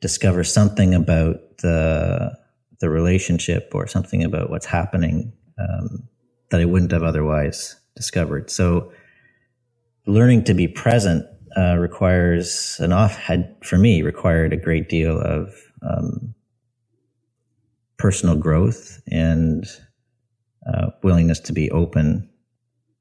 discover 0.00 0.44
something 0.44 0.94
about 0.94 1.58
the 1.58 2.36
the 2.80 2.90
relationship 2.90 3.70
or 3.74 3.86
something 3.86 4.24
about 4.24 4.50
what's 4.50 4.66
happening 4.66 5.32
um, 5.56 6.08
that 6.50 6.60
I 6.60 6.64
wouldn't 6.64 6.90
have 6.90 7.04
otherwise 7.04 7.76
discovered. 7.94 8.50
So, 8.50 8.92
learning 10.06 10.44
to 10.44 10.54
be 10.54 10.66
present 10.66 11.24
uh, 11.56 11.76
requires 11.76 12.80
an 12.80 12.92
off 12.92 13.16
had 13.16 13.54
for 13.62 13.78
me 13.78 14.02
required 14.02 14.52
a 14.52 14.56
great 14.56 14.88
deal 14.88 15.18
of 15.20 15.54
um, 15.82 16.34
personal 17.98 18.36
growth 18.36 19.00
and 19.06 19.64
uh, 20.66 20.90
willingness 21.02 21.40
to 21.40 21.52
be 21.52 21.70
open 21.70 22.28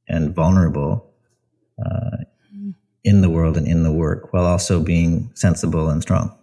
and 0.07 0.33
vulnerable 0.33 1.11
uh, 1.83 2.17
in 3.03 3.21
the 3.21 3.29
world 3.29 3.57
and 3.57 3.67
in 3.67 3.83
the 3.83 3.91
work 3.91 4.33
while 4.33 4.45
also 4.45 4.81
being 4.81 5.31
sensible 5.33 5.89
and 5.89 6.01
strong. 6.01 6.35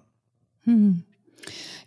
Hmm. 0.64 0.92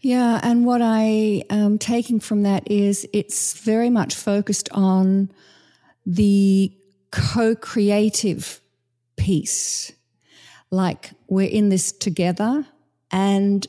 Yeah, 0.02 0.40
and 0.42 0.66
what 0.66 0.82
I 0.82 1.44
am 1.50 1.78
taking 1.78 2.20
from 2.20 2.44
that 2.44 2.70
is 2.70 3.08
it's 3.14 3.54
very 3.60 3.90
much 3.90 4.16
focused 4.16 4.70
on 4.72 5.32
the 6.06 6.72
co 7.12 7.56
creative 7.56 8.60
piece. 9.16 9.92
Like 10.72 11.12
we're 11.28 11.50
in 11.50 11.70
this 11.70 11.92
together. 11.92 12.66
And 13.12 13.68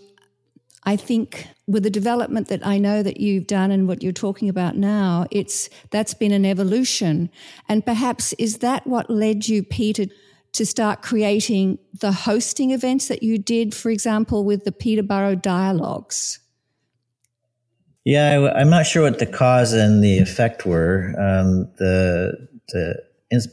I 0.85 0.97
think 0.97 1.49
with 1.67 1.85
the 1.85 1.91
development 1.91 2.49
that 2.49 2.67
I 2.67 2.79
know 2.79 3.03
that 3.03 3.21
you've 3.21 3.47
done 3.47 3.71
and 3.71 3.87
what 3.87 4.03
you're 4.03 4.12
talking 4.12 4.49
about 4.49 4.77
now, 4.77 5.27
it's 5.31 5.71
that's 5.91 6.15
been 6.15 6.33
an 6.33 6.45
evolution. 6.45 7.31
And 7.69 7.87
perhaps 7.87 8.33
is 8.35 8.59
that 8.59 8.87
what 8.87 9.09
led 9.09 9.47
you, 9.47 9.62
Peter, 9.62 10.07
to 10.53 10.67
start 10.67 11.01
creating 11.01 11.79
the 12.01 12.12
hosting 12.12 12.73
events 12.73 13.09
that 13.09 13.23
you 13.23 13.39
did, 13.39 13.75
for 13.75 13.91
example, 13.91 14.45
with 14.45 14.65
the 14.65 14.73
Peterborough 14.73 15.37
Dialogues? 15.37 16.41
Yeah, 18.05 18.51
I, 18.55 18.61
am 18.61 18.71
not 18.71 18.87
sure 18.87 19.03
what 19.03 19.21
the 19.21 19.27
cause 19.27 19.73
and 19.73 20.03
the 20.03 20.19
effect 20.19 20.67
were. 20.67 21.15
Um, 21.17 21.71
the 21.79 22.49
the 22.69 22.97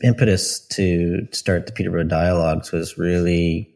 impetus 0.03 0.59
to 0.59 1.27
start 1.31 1.67
the 1.67 1.71
Peterborough 1.71 2.03
Dialogues 2.03 2.71
was 2.71 2.97
really 2.97 3.73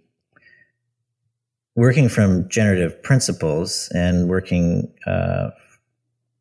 working 1.75 2.09
from 2.09 2.47
generative 2.49 3.01
principles 3.03 3.89
and 3.93 4.29
working 4.29 4.91
uh, 5.05 5.49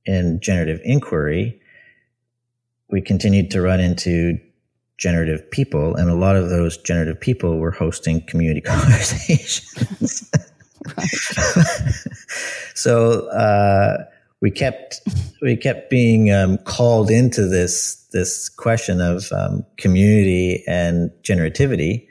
in 0.05 0.41
generative 0.41 0.81
inquiry. 0.85 1.61
We 2.91 3.01
continued 3.01 3.51
to 3.53 3.63
run 3.63 3.81
into 3.81 4.39
generative 4.99 5.51
people, 5.51 5.97
and 5.97 6.11
a 6.11 6.15
lot 6.15 6.37
of 6.37 6.51
those 6.51 6.77
generative 6.77 7.21
people 7.21 7.59
were 7.59 7.71
hosting 7.71 8.21
community 8.27 8.61
conversations. 8.65 10.31
so 12.75 13.29
uh, 13.29 14.05
we 14.41 14.51
kept 14.51 15.01
we 15.41 15.57
kept 15.57 15.89
being 15.89 16.31
um, 16.31 16.59
called 16.59 17.11
into 17.11 17.47
this 17.47 17.97
this 18.13 18.49
question 18.49 19.01
of 19.01 19.33
um, 19.33 19.65
community 19.79 20.63
and 20.67 21.11
generativity. 21.23 22.07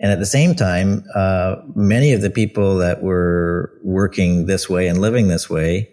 And 0.00 0.10
at 0.10 0.18
the 0.18 0.26
same 0.26 0.54
time, 0.54 1.04
uh, 1.14 1.56
many 1.74 2.12
of 2.12 2.22
the 2.22 2.30
people 2.30 2.76
that 2.78 3.02
were 3.02 3.72
working 3.82 4.46
this 4.46 4.68
way 4.68 4.88
and 4.88 5.00
living 5.00 5.28
this 5.28 5.48
way 5.48 5.92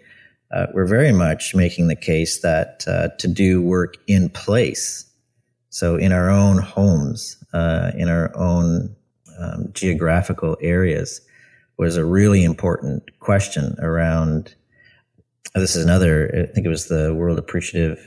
uh, 0.50 0.66
were 0.74 0.86
very 0.86 1.12
much 1.12 1.54
making 1.54 1.86
the 1.86 1.96
case 1.96 2.40
that 2.40 2.84
uh, 2.88 3.08
to 3.18 3.28
do 3.28 3.62
work 3.62 3.96
in 4.08 4.28
place 4.30 5.10
so 5.70 5.94
in 5.96 6.10
our 6.10 6.28
own 6.28 6.58
homes, 6.58 7.36
uh, 7.54 7.92
in 7.96 8.08
our 8.08 8.36
own 8.36 8.94
um, 9.38 9.70
geographical 9.72 10.56
areas, 10.60 11.20
was 11.78 11.96
a 11.96 12.04
really 12.04 12.42
important 12.42 13.18
question 13.20 13.76
around. 13.78 14.54
This 15.54 15.76
is 15.76 15.84
another. 15.84 16.28
I 16.50 16.52
think 16.52 16.66
it 16.66 16.70
was 16.70 16.88
the 16.88 17.14
World 17.14 17.38
Appreciative 17.38 18.04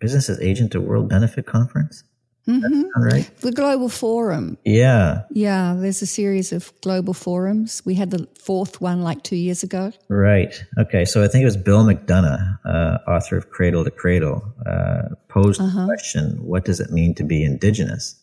Businesses 0.00 0.40
Agent 0.40 0.72
to 0.72 0.80
World 0.80 1.10
Benefit 1.10 1.46
Conference. 1.46 2.02
Mm-hmm. 2.46 3.02
right? 3.02 3.30
The 3.38 3.52
Global 3.52 3.88
Forum. 3.88 4.58
Yeah. 4.64 5.22
Yeah, 5.30 5.76
there's 5.78 6.02
a 6.02 6.06
series 6.06 6.52
of 6.52 6.72
global 6.80 7.14
forums. 7.14 7.82
We 7.84 7.94
had 7.94 8.10
the 8.10 8.28
fourth 8.40 8.80
one 8.80 9.02
like 9.02 9.22
two 9.22 9.36
years 9.36 9.62
ago. 9.62 9.92
Right. 10.08 10.52
Okay. 10.78 11.04
So 11.04 11.22
I 11.22 11.28
think 11.28 11.42
it 11.42 11.46
was 11.46 11.56
Bill 11.56 11.84
McDonough, 11.84 12.58
uh, 12.64 12.98
author 13.08 13.36
of 13.36 13.50
Cradle 13.50 13.84
to 13.84 13.90
Cradle, 13.90 14.42
uh, 14.66 15.14
posed 15.28 15.60
uh-huh. 15.60 15.80
the 15.80 15.86
question 15.86 16.44
what 16.44 16.64
does 16.64 16.80
it 16.80 16.90
mean 16.90 17.14
to 17.14 17.22
be 17.22 17.44
Indigenous? 17.44 18.16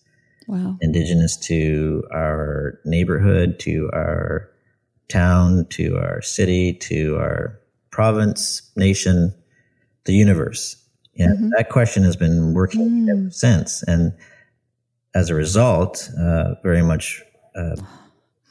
Wow. 0.47 0.77
Indigenous 0.81 1.37
to 1.37 2.03
our 2.11 2.79
neighborhood, 2.83 3.59
to 3.59 3.89
our 3.93 4.49
town 5.09 5.65
to 5.71 5.97
our 5.97 6.21
city 6.21 6.73
to 6.73 7.17
our 7.17 7.59
province, 7.91 8.71
nation, 8.75 9.33
the 10.05 10.13
universe. 10.13 10.77
And 11.19 11.37
mm-hmm. 11.37 11.49
that 11.57 11.69
question 11.69 12.03
has 12.03 12.15
been 12.15 12.53
working 12.53 13.05
mm. 13.05 13.09
ever 13.09 13.29
since. 13.29 13.83
And 13.83 14.13
as 15.13 15.29
a 15.29 15.35
result, 15.35 16.09
uh, 16.19 16.55
very 16.63 16.81
much 16.81 17.21
uh, 17.55 17.75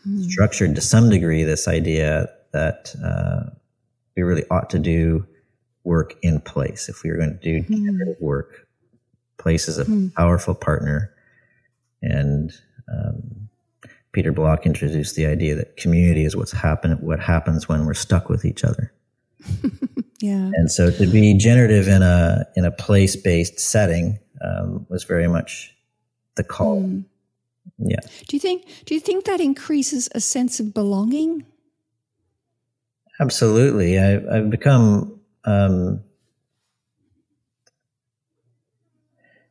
mm. 0.07 0.31
structured 0.31 0.75
to 0.75 0.81
some 0.81 1.09
degree 1.09 1.45
this 1.45 1.67
idea 1.67 2.29
that 2.53 2.95
uh, 3.03 3.51
we 4.17 4.23
really 4.23 4.45
ought 4.51 4.69
to 4.71 4.79
do 4.79 5.27
work 5.85 6.15
in 6.23 6.41
place. 6.41 6.89
If 6.89 7.03
we 7.03 7.11
are 7.11 7.17
going 7.17 7.39
to 7.39 7.63
do 7.63 7.63
mm. 7.63 8.21
work, 8.21 8.69
place 9.39 9.67
is 9.69 9.79
a 9.79 9.87
mm. 9.87 10.13
powerful 10.15 10.55
partner. 10.55 11.11
And 12.03 12.53
um, 12.93 13.49
Peter 14.13 14.33
Block 14.33 14.67
introduced 14.67 15.17
the 15.17 15.27
idea 15.27 15.55
that 15.55 15.77
community 15.79 16.25
is 16.25 16.37
what's 16.37 16.53
happen 16.53 16.93
what 17.01 17.21
happens 17.21 17.69
when 17.69 17.87
we're 17.87 17.95
stuck 17.95 18.29
with 18.29 18.45
each 18.45 18.65
other. 18.65 18.93
yeah. 20.21 20.51
And 20.55 20.71
so 20.71 20.91
to 20.91 21.07
be 21.07 21.35
generative 21.35 21.89
in 21.89 22.03
a 22.03 22.45
in 22.57 22.65
a 22.65 22.71
place 22.71 23.17
based 23.17 23.61
setting 23.61 24.19
um, 24.45 24.87
was 24.89 25.05
very 25.05 25.29
much 25.29 25.75
the 26.37 26.45
call. 26.45 26.83
Mm. 26.83 27.05
Yeah. 27.79 28.01
Do 28.27 28.37
you 28.37 28.41
think 28.41 28.67
do 28.85 28.95
you 28.95 29.01
think 29.01 29.25
that 29.27 29.41
increases 29.41 30.09
a 30.15 30.21
sense 30.21 30.61
of 30.61 30.75
belonging? 30.75 31.45
Absolutely. 33.21 33.99
I, 33.99 34.15
I've 34.37 34.51
become 34.51 35.21
um, 35.45 36.03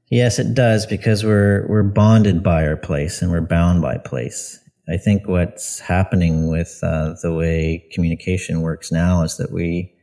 Yes, 0.10 0.40
it 0.40 0.54
does 0.54 0.86
because 0.86 1.26
we're 1.26 1.68
we're 1.68 1.84
bonded 1.84 2.42
by 2.42 2.66
our 2.66 2.78
place 2.78 3.22
and 3.22 3.30
we're 3.30 3.42
bound 3.42 3.82
by 3.82 3.98
place. 3.98 4.60
I 4.88 4.96
think 4.96 5.28
what's 5.28 5.80
happening 5.80 6.48
with 6.48 6.80
uh, 6.82 7.16
the 7.22 7.34
way 7.34 7.86
communication 7.92 8.62
works 8.62 8.90
now 8.90 9.24
is 9.24 9.36
that 9.36 9.52
we 9.52 9.94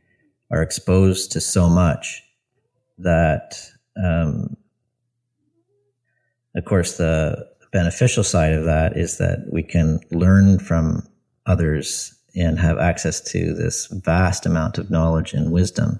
are 0.51 0.61
exposed 0.61 1.31
to 1.31 1.41
so 1.41 1.69
much 1.69 2.23
that, 2.97 3.59
um, 4.01 4.55
of 6.55 6.65
course, 6.65 6.97
the 6.97 7.47
beneficial 7.71 8.23
side 8.23 8.53
of 8.53 8.65
that 8.65 8.95
is 8.95 9.17
that 9.17 9.45
we 9.51 9.61
can 9.61 9.99
learn 10.11 10.59
from 10.59 11.05
others 11.45 12.15
and 12.35 12.59
have 12.59 12.77
access 12.77 13.19
to 13.21 13.53
this 13.53 13.87
vast 13.87 14.45
amount 14.45 14.77
of 14.77 14.89
knowledge 14.89 15.33
and 15.33 15.51
wisdom. 15.51 15.99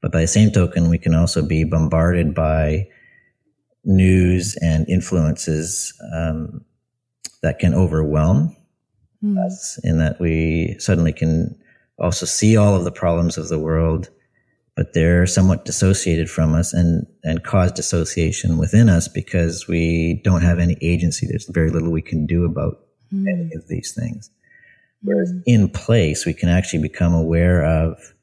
But 0.00 0.12
by 0.12 0.22
the 0.22 0.26
same 0.26 0.50
token, 0.50 0.90
we 0.90 0.98
can 0.98 1.14
also 1.14 1.46
be 1.46 1.64
bombarded 1.64 2.34
by 2.34 2.88
news 3.84 4.56
and 4.60 4.88
influences 4.88 5.92
um, 6.12 6.64
that 7.42 7.58
can 7.58 7.74
overwhelm 7.74 8.56
mm. 9.22 9.38
us 9.46 9.78
in 9.84 9.98
that 9.98 10.18
we 10.20 10.76
suddenly 10.78 11.12
can 11.12 11.56
also 11.98 12.26
see 12.26 12.56
all 12.56 12.74
of 12.74 12.84
the 12.84 12.92
problems 12.92 13.38
of 13.38 13.48
the 13.48 13.58
world 13.58 14.10
but 14.76 14.92
they're 14.92 15.24
somewhat 15.24 15.64
dissociated 15.64 16.28
from 16.28 16.54
us 16.54 16.72
and 16.72 17.06
and 17.22 17.44
cause 17.44 17.70
dissociation 17.72 18.58
within 18.58 18.88
us 18.88 19.08
because 19.08 19.68
we 19.68 20.20
don't 20.24 20.42
have 20.42 20.58
any 20.58 20.76
agency 20.80 21.26
there's 21.26 21.46
very 21.46 21.70
little 21.70 21.90
we 21.90 22.02
can 22.02 22.26
do 22.26 22.44
about 22.44 22.80
mm. 23.12 23.26
any 23.28 23.50
of 23.54 23.66
these 23.68 23.92
things 23.94 24.30
whereas 25.02 25.32
mm. 25.32 25.42
in 25.46 25.68
place 25.68 26.26
we 26.26 26.34
can 26.34 26.48
actually 26.48 26.82
become 26.82 27.14
aware 27.14 27.64
of 27.64 28.14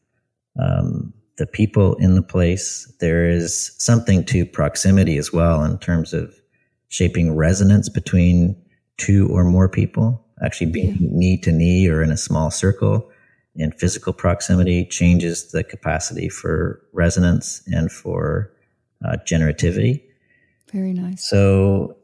um, 0.59 1.13
the 1.41 1.47
people 1.47 1.95
in 1.95 2.15
the 2.15 2.21
place. 2.21 2.91
There 2.99 3.27
is 3.27 3.73
something 3.77 4.23
to 4.25 4.45
proximity 4.45 5.17
as 5.17 5.33
well 5.33 5.63
in 5.63 5.77
terms 5.79 6.13
of 6.13 6.33
shaping 6.89 7.35
resonance 7.35 7.89
between 7.89 8.55
two 8.97 9.27
or 9.29 9.43
more 9.43 9.67
people, 9.67 10.23
actually 10.43 10.71
being 10.71 10.97
yeah. 10.99 11.09
knee 11.11 11.37
to 11.39 11.51
knee 11.51 11.87
or 11.87 12.03
in 12.03 12.11
a 12.11 12.17
small 12.17 12.51
circle 12.51 13.09
in 13.55 13.71
physical 13.73 14.13
proximity 14.13 14.85
changes 14.85 15.51
the 15.51 15.63
capacity 15.63 16.29
for 16.29 16.81
resonance 16.93 17.61
and 17.67 17.91
for 17.91 18.51
uh, 19.05 19.17
generativity. 19.25 20.01
Very 20.71 20.93
nice. 20.93 21.29
So, 21.29 21.97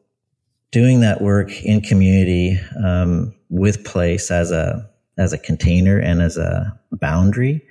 doing 0.72 1.00
that 1.02 1.22
work 1.22 1.64
in 1.64 1.82
community 1.82 2.60
um, 2.84 3.34
with 3.50 3.84
place 3.86 4.30
as 4.30 4.52
a 4.52 4.90
as 5.18 5.34
a 5.34 5.38
container 5.38 5.98
and 5.98 6.22
as 6.22 6.38
a 6.38 6.78
boundary 6.92 7.64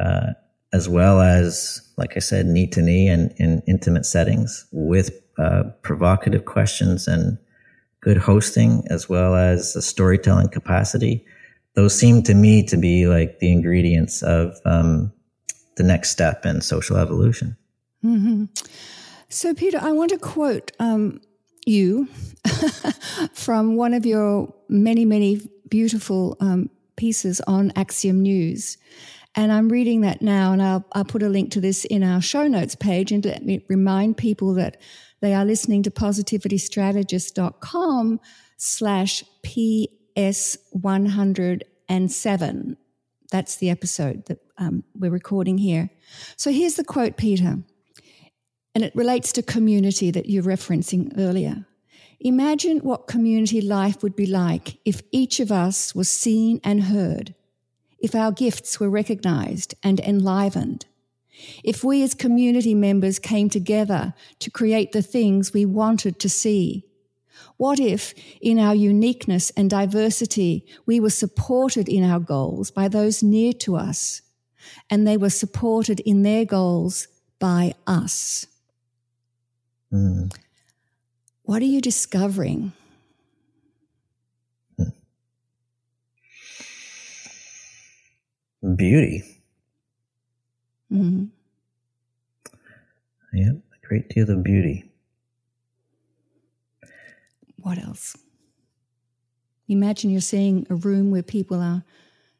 uh, 0.00 0.32
as 0.72 0.88
well 0.88 1.20
as, 1.20 1.82
like 1.96 2.16
I 2.16 2.20
said, 2.20 2.46
knee 2.46 2.66
to 2.68 2.80
knee 2.82 3.08
and 3.08 3.32
in 3.36 3.62
intimate 3.66 4.06
settings 4.06 4.66
with 4.72 5.10
uh, 5.38 5.64
provocative 5.82 6.44
questions 6.44 7.06
and 7.06 7.38
good 8.00 8.16
hosting, 8.16 8.84
as 8.88 9.08
well 9.08 9.34
as 9.34 9.76
a 9.76 9.82
storytelling 9.82 10.48
capacity. 10.48 11.24
Those 11.74 11.98
seem 11.98 12.22
to 12.24 12.34
me 12.34 12.62
to 12.64 12.76
be 12.76 13.06
like 13.06 13.38
the 13.38 13.52
ingredients 13.52 14.22
of 14.22 14.58
um, 14.64 15.12
the 15.76 15.84
next 15.84 16.10
step 16.10 16.44
in 16.44 16.60
social 16.60 16.96
evolution. 16.96 17.56
Mm-hmm. 18.04 18.46
So, 19.28 19.54
Peter, 19.54 19.78
I 19.80 19.92
want 19.92 20.10
to 20.10 20.18
quote 20.18 20.72
um, 20.80 21.20
you 21.66 22.08
from 23.32 23.76
one 23.76 23.94
of 23.94 24.04
your 24.04 24.52
many, 24.68 25.04
many 25.04 25.40
beautiful 25.68 26.36
um, 26.40 26.70
pieces 26.96 27.40
on 27.46 27.72
Axiom 27.76 28.20
News. 28.20 28.76
And 29.36 29.52
I'm 29.52 29.68
reading 29.68 30.00
that 30.00 30.20
now, 30.20 30.52
and 30.52 30.60
I'll, 30.60 30.84
I'll 30.92 31.04
put 31.04 31.22
a 31.22 31.28
link 31.28 31.52
to 31.52 31.60
this 31.60 31.84
in 31.84 32.02
our 32.02 32.20
show 32.20 32.48
notes 32.48 32.74
page. 32.74 33.12
And 33.12 33.24
let 33.24 33.44
me 33.44 33.64
remind 33.68 34.16
people 34.16 34.54
that 34.54 34.78
they 35.20 35.34
are 35.34 35.44
listening 35.44 35.84
to 35.84 35.90
positivitystrategist.com 35.90 38.20
slash 38.56 39.22
PS107. 40.20 42.76
That's 43.30 43.56
the 43.56 43.70
episode 43.70 44.26
that 44.26 44.40
um, 44.58 44.84
we're 44.94 45.10
recording 45.10 45.56
here. 45.56 45.88
So 46.36 46.52
here's 46.52 46.74
the 46.74 46.84
quote, 46.84 47.16
Peter, 47.16 47.56
and 48.74 48.84
it 48.84 48.94
relates 48.94 49.32
to 49.32 49.42
community 49.42 50.10
that 50.10 50.28
you're 50.28 50.42
referencing 50.42 51.18
earlier. 51.18 51.64
Imagine 52.20 52.80
what 52.80 53.06
community 53.06 53.62
life 53.62 54.02
would 54.02 54.14
be 54.14 54.26
like 54.26 54.78
if 54.84 55.00
each 55.10 55.40
of 55.40 55.50
us 55.50 55.94
was 55.94 56.10
seen 56.10 56.60
and 56.62 56.82
heard 56.82 57.34
if 57.98 58.14
our 58.14 58.32
gifts 58.32 58.78
were 58.80 58.90
recognized 58.90 59.74
and 59.82 60.00
enlivened, 60.00 60.84
if 61.64 61.82
we 61.84 62.02
as 62.02 62.14
community 62.14 62.74
members 62.74 63.18
came 63.18 63.48
together 63.48 64.12
to 64.38 64.50
create 64.50 64.92
the 64.92 65.00
things 65.02 65.54
we 65.54 65.64
wanted 65.64 66.18
to 66.18 66.28
see? 66.28 66.84
What 67.60 67.78
if, 67.78 68.14
in 68.40 68.58
our 68.58 68.74
uniqueness 68.74 69.50
and 69.50 69.68
diversity, 69.68 70.64
we 70.86 70.98
were 70.98 71.10
supported 71.10 71.90
in 71.90 72.02
our 72.02 72.18
goals 72.18 72.70
by 72.70 72.88
those 72.88 73.22
near 73.22 73.52
to 73.64 73.76
us, 73.76 74.22
and 74.88 75.06
they 75.06 75.18
were 75.18 75.28
supported 75.28 76.00
in 76.00 76.22
their 76.22 76.46
goals 76.46 77.06
by 77.38 77.74
us? 77.86 78.46
Mm. 79.92 80.34
What 81.42 81.60
are 81.60 81.66
you 81.66 81.82
discovering? 81.82 82.72
beauty. 88.76 89.22
Mm-hmm. 90.90 91.26
Yep, 93.34 93.54
a 93.54 93.86
great 93.86 94.08
deal 94.08 94.30
of 94.30 94.42
beauty. 94.42 94.89
What 97.62 97.78
else? 97.78 98.16
Imagine 99.68 100.10
you're 100.10 100.20
seeing 100.20 100.66
a 100.70 100.74
room 100.74 101.10
where 101.10 101.22
people 101.22 101.60
are 101.60 101.84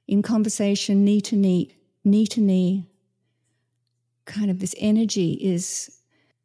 in 0.09 0.22
conversation, 0.22 1.04
knee 1.04 1.20
to 1.20 1.37
knee, 1.37 1.76
knee 2.04 2.26
to 2.26 2.40
knee. 2.40 2.87
Kind 4.24 4.50
of 4.50 4.59
this 4.59 4.74
energy 4.78 5.33
is 5.35 6.00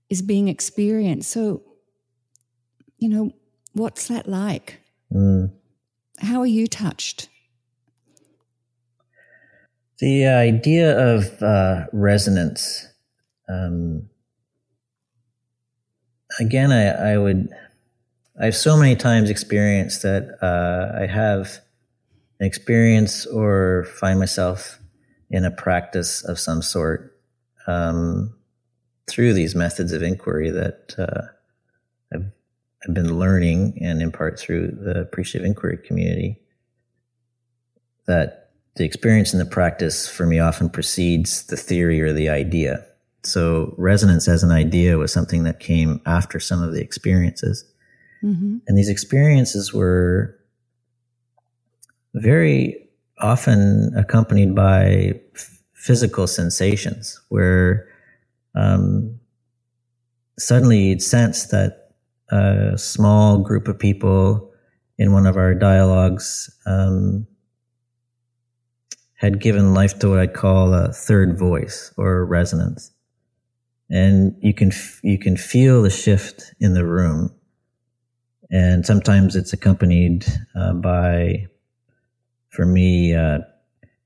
is 0.09 0.21
being 0.21 0.47
experienced. 0.47 1.31
So, 1.31 1.63
you 2.97 3.09
know, 3.09 3.31
what's 3.73 4.07
that 4.07 4.27
like? 4.27 4.79
Mm. 5.11 5.51
How 6.19 6.39
are 6.41 6.45
you 6.45 6.67
touched? 6.67 7.29
The 9.99 10.27
idea 10.27 10.97
of 10.97 11.41
uh, 11.41 11.85
resonance. 11.93 12.87
Um, 13.47 14.09
again, 16.39 16.71
I, 16.71 17.13
I, 17.13 17.17
would. 17.17 17.49
I've 18.39 18.55
so 18.55 18.75
many 18.75 18.95
times 18.95 19.29
experienced 19.29 20.01
that 20.01 20.37
uh, 20.41 20.99
I 21.01 21.05
have 21.05 21.59
an 22.39 22.45
experience 22.45 23.25
or 23.25 23.85
find 23.85 24.19
myself 24.19 24.79
in 25.29 25.45
a 25.45 25.51
practice 25.51 26.23
of 26.23 26.39
some 26.39 26.61
sort 26.61 27.17
um, 27.67 28.35
through 29.07 29.33
these 29.33 29.55
methods 29.55 29.93
of 29.93 30.03
inquiry 30.03 30.49
that 30.49 30.95
uh, 30.97 31.27
I've, 32.13 32.31
I've 32.85 32.93
been 32.93 33.17
learning, 33.17 33.77
and 33.81 34.01
in 34.01 34.11
part 34.11 34.37
through 34.37 34.71
the 34.71 34.99
appreciative 34.99 35.45
inquiry 35.45 35.77
community. 35.77 36.39
That 38.05 38.51
the 38.75 38.83
experience 38.83 39.33
and 39.33 39.41
the 39.41 39.45
practice 39.45 40.07
for 40.07 40.25
me 40.25 40.39
often 40.39 40.69
precedes 40.69 41.43
the 41.43 41.57
theory 41.57 42.01
or 42.01 42.11
the 42.11 42.29
idea. 42.29 42.85
So 43.23 43.73
resonance 43.77 44.27
as 44.27 44.43
an 44.43 44.51
idea 44.51 44.97
was 44.97 45.11
something 45.11 45.43
that 45.43 45.59
came 45.59 46.01
after 46.05 46.39
some 46.39 46.61
of 46.61 46.73
the 46.73 46.81
experiences. 46.81 47.63
Mm-hmm. 48.23 48.57
And 48.67 48.77
these 48.77 48.89
experiences 48.89 49.73
were 49.73 50.39
very 52.13 52.89
often 53.19 53.93
accompanied 53.95 54.55
by 54.55 55.19
f- 55.35 55.59
physical 55.73 56.27
sensations 56.27 57.19
where 57.29 57.87
um, 58.55 59.19
suddenly 60.39 60.79
you'd 60.79 61.01
sense 61.01 61.45
that 61.47 61.91
a 62.29 62.77
small 62.77 63.37
group 63.37 63.67
of 63.67 63.77
people 63.77 64.51
in 64.97 65.11
one 65.11 65.27
of 65.27 65.37
our 65.37 65.53
dialogues 65.53 66.49
um, 66.65 67.27
had 69.15 69.39
given 69.39 69.73
life 69.73 69.99
to 69.99 70.09
what 70.09 70.19
I'd 70.19 70.33
call 70.33 70.73
a 70.73 70.91
third 70.91 71.37
voice 71.37 71.93
or 71.97 72.25
resonance, 72.25 72.91
and 73.89 74.35
you 74.41 74.53
can 74.53 74.71
f- 74.71 74.99
you 75.03 75.17
can 75.17 75.37
feel 75.37 75.81
the 75.81 75.89
shift 75.89 76.53
in 76.59 76.73
the 76.73 76.85
room, 76.85 77.33
and 78.55 78.85
sometimes 78.85 79.35
it's 79.35 79.51
accompanied 79.51 80.25
uh, 80.55 80.71
by, 80.71 81.45
for 82.47 82.65
me, 82.65 83.13
uh, 83.13 83.39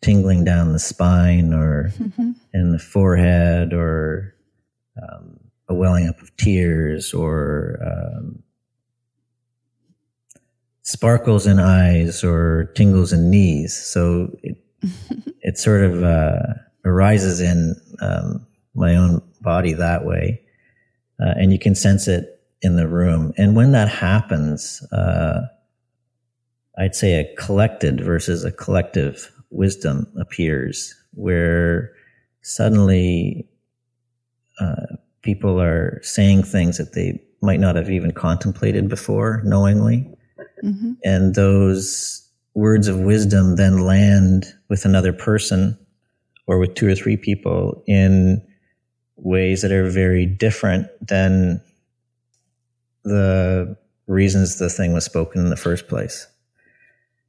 tingling 0.01 0.43
down 0.43 0.73
the 0.73 0.79
spine 0.79 1.53
or 1.53 1.93
mm-hmm. 1.99 2.31
in 2.55 2.71
the 2.71 2.79
forehead 2.79 3.73
or 3.73 4.33
um, 4.99 5.39
a 5.67 5.75
welling 5.75 6.07
up 6.07 6.19
of 6.19 6.35
tears 6.37 7.13
or 7.13 7.77
um, 7.85 8.41
sparkles 10.81 11.45
in 11.45 11.59
eyes 11.59 12.23
or 12.23 12.71
tingles 12.75 13.13
in 13.13 13.29
knees. 13.29 13.77
So 13.77 14.35
it, 14.41 14.57
it 15.41 15.59
sort 15.59 15.83
of 15.83 16.03
uh, 16.03 16.39
arises 16.85 17.39
in 17.39 17.75
um, 18.01 18.47
my 18.73 18.95
own 18.95 19.21
body 19.41 19.73
that 19.73 20.05
way. 20.05 20.41
Uh, 21.19 21.35
and 21.37 21.51
you 21.51 21.59
can 21.59 21.75
sense 21.75 22.07
it 22.07 22.38
in 22.61 22.75
the 22.75 22.87
room. 22.87 23.33
And 23.37 23.55
when 23.55 23.71
that 23.71 23.89
happens, 23.89 24.81
uh, 24.91 25.41
I'd 26.77 26.95
say 26.95 27.19
a 27.19 27.35
collected 27.35 28.01
versus 28.01 28.43
a 28.43 28.51
collective 28.51 29.31
wisdom 29.49 30.07
appears 30.19 30.95
where 31.13 31.91
suddenly 32.41 33.47
uh, 34.59 34.95
people 35.21 35.61
are 35.61 35.99
saying 36.03 36.43
things 36.43 36.77
that 36.77 36.93
they 36.93 37.21
might 37.41 37.59
not 37.59 37.75
have 37.75 37.89
even 37.89 38.11
contemplated 38.11 38.89
before 38.89 39.41
knowingly. 39.43 40.09
Mm-hmm. 40.63 40.93
And 41.03 41.35
those 41.35 42.25
words 42.53 42.87
of 42.87 42.99
wisdom 42.99 43.55
then 43.55 43.79
land 43.79 44.53
with 44.69 44.85
another 44.85 45.13
person 45.13 45.77
or 46.47 46.59
with 46.59 46.75
two 46.75 46.87
or 46.87 46.95
three 46.95 47.15
people 47.15 47.83
in 47.87 48.41
ways 49.15 49.61
that 49.61 49.71
are 49.71 49.89
very 49.89 50.25
different 50.25 50.87
than 51.05 51.61
the 53.03 53.77
reasons 54.07 54.57
the 54.57 54.69
thing 54.69 54.93
was 54.93 55.05
spoken 55.05 55.41
in 55.41 55.49
the 55.49 55.55
first 55.55 55.87
place. 55.87 56.27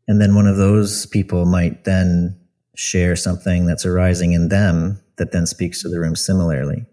And 0.08 0.20
then 0.20 0.34
one 0.34 0.46
of 0.46 0.56
those 0.56 1.06
people 1.06 1.46
might 1.46 1.84
then 1.84 2.38
share 2.74 3.14
something 3.14 3.66
that's 3.66 3.84
arising 3.84 4.32
in 4.32 4.48
them 4.48 5.00
that 5.16 5.32
then 5.32 5.46
speaks 5.46 5.82
to 5.82 5.88
the 5.88 6.00
room 6.00 6.16
similarly. 6.16 6.86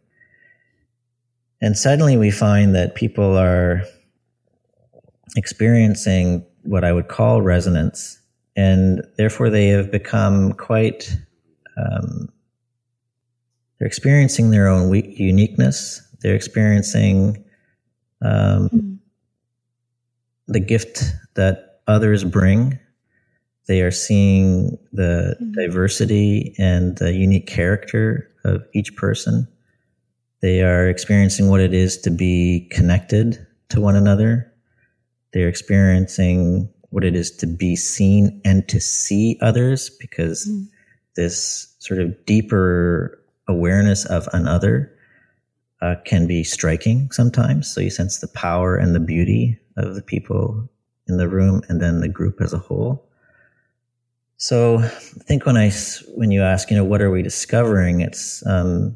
And 1.61 1.77
suddenly 1.77 2.17
we 2.17 2.29
find 2.29 2.75
that 2.75 2.95
people 2.95 3.37
are 3.37 3.83
experiencing 5.35 6.45
what 6.63 6.83
I 6.83 6.91
would 6.91 7.07
call 7.07 7.41
resonance, 7.41 8.19
and 8.55 9.01
therefore 9.17 9.49
they 9.49 9.69
have 9.69 9.91
become 9.91 10.53
quite, 10.53 11.15
um, 11.77 12.29
they're 13.79 13.87
experiencing 13.87 14.51
their 14.51 14.67
own 14.67 14.93
uniqueness. 14.93 16.01
They're 16.21 16.35
experiencing 16.35 17.43
um, 18.21 18.69
mm-hmm. 18.69 18.93
the 20.47 20.59
gift 20.59 21.03
that 21.35 21.81
others 21.87 22.23
bring. 22.23 22.79
They 23.67 23.81
are 23.81 23.91
seeing 23.91 24.77
the 24.93 25.35
mm-hmm. 25.41 25.51
diversity 25.51 26.55
and 26.57 26.97
the 26.97 27.13
unique 27.13 27.47
character 27.47 28.29
of 28.43 28.63
each 28.73 28.95
person. 28.95 29.47
They 30.41 30.61
are 30.61 30.87
experiencing 30.87 31.49
what 31.49 31.61
it 31.61 31.73
is 31.73 31.97
to 31.99 32.11
be 32.11 32.69
connected 32.71 33.45
to 33.69 33.81
one 33.81 33.95
another. 33.95 34.51
They're 35.33 35.49
experiencing 35.49 36.69
what 36.89 37.03
it 37.03 37.15
is 37.15 37.31
to 37.37 37.47
be 37.47 37.75
seen 37.75 38.41
and 38.45 38.67
to 38.69 38.79
see 38.79 39.37
others 39.41 39.89
because 39.99 40.47
mm. 40.47 40.67
this 41.15 41.75
sort 41.79 41.99
of 41.99 42.25
deeper 42.25 43.21
awareness 43.47 44.05
of 44.05 44.27
another 44.33 44.93
uh, 45.81 45.95
can 46.05 46.27
be 46.27 46.43
striking 46.43 47.11
sometimes. 47.11 47.71
So 47.71 47.81
you 47.81 47.89
sense 47.89 48.19
the 48.19 48.27
power 48.27 48.75
and 48.75 48.95
the 48.95 48.99
beauty 48.99 49.59
of 49.75 49.95
the 49.95 50.01
people 50.01 50.69
in 51.07 51.17
the 51.17 51.29
room 51.29 51.61
and 51.69 51.81
then 51.81 51.99
the 51.99 52.09
group 52.09 52.41
as 52.41 52.53
a 52.53 52.57
whole. 52.57 53.07
So 54.37 54.77
I 54.79 54.87
think 54.87 55.45
when 55.45 55.57
I 55.57 55.71
when 56.15 56.31
you 56.31 56.43
ask, 56.43 56.69
you 56.69 56.77
know, 56.77 56.83
what 56.83 57.01
are 57.01 57.09
we 57.09 57.23
discovering? 57.23 58.01
It's 58.01 58.45
um, 58.45 58.95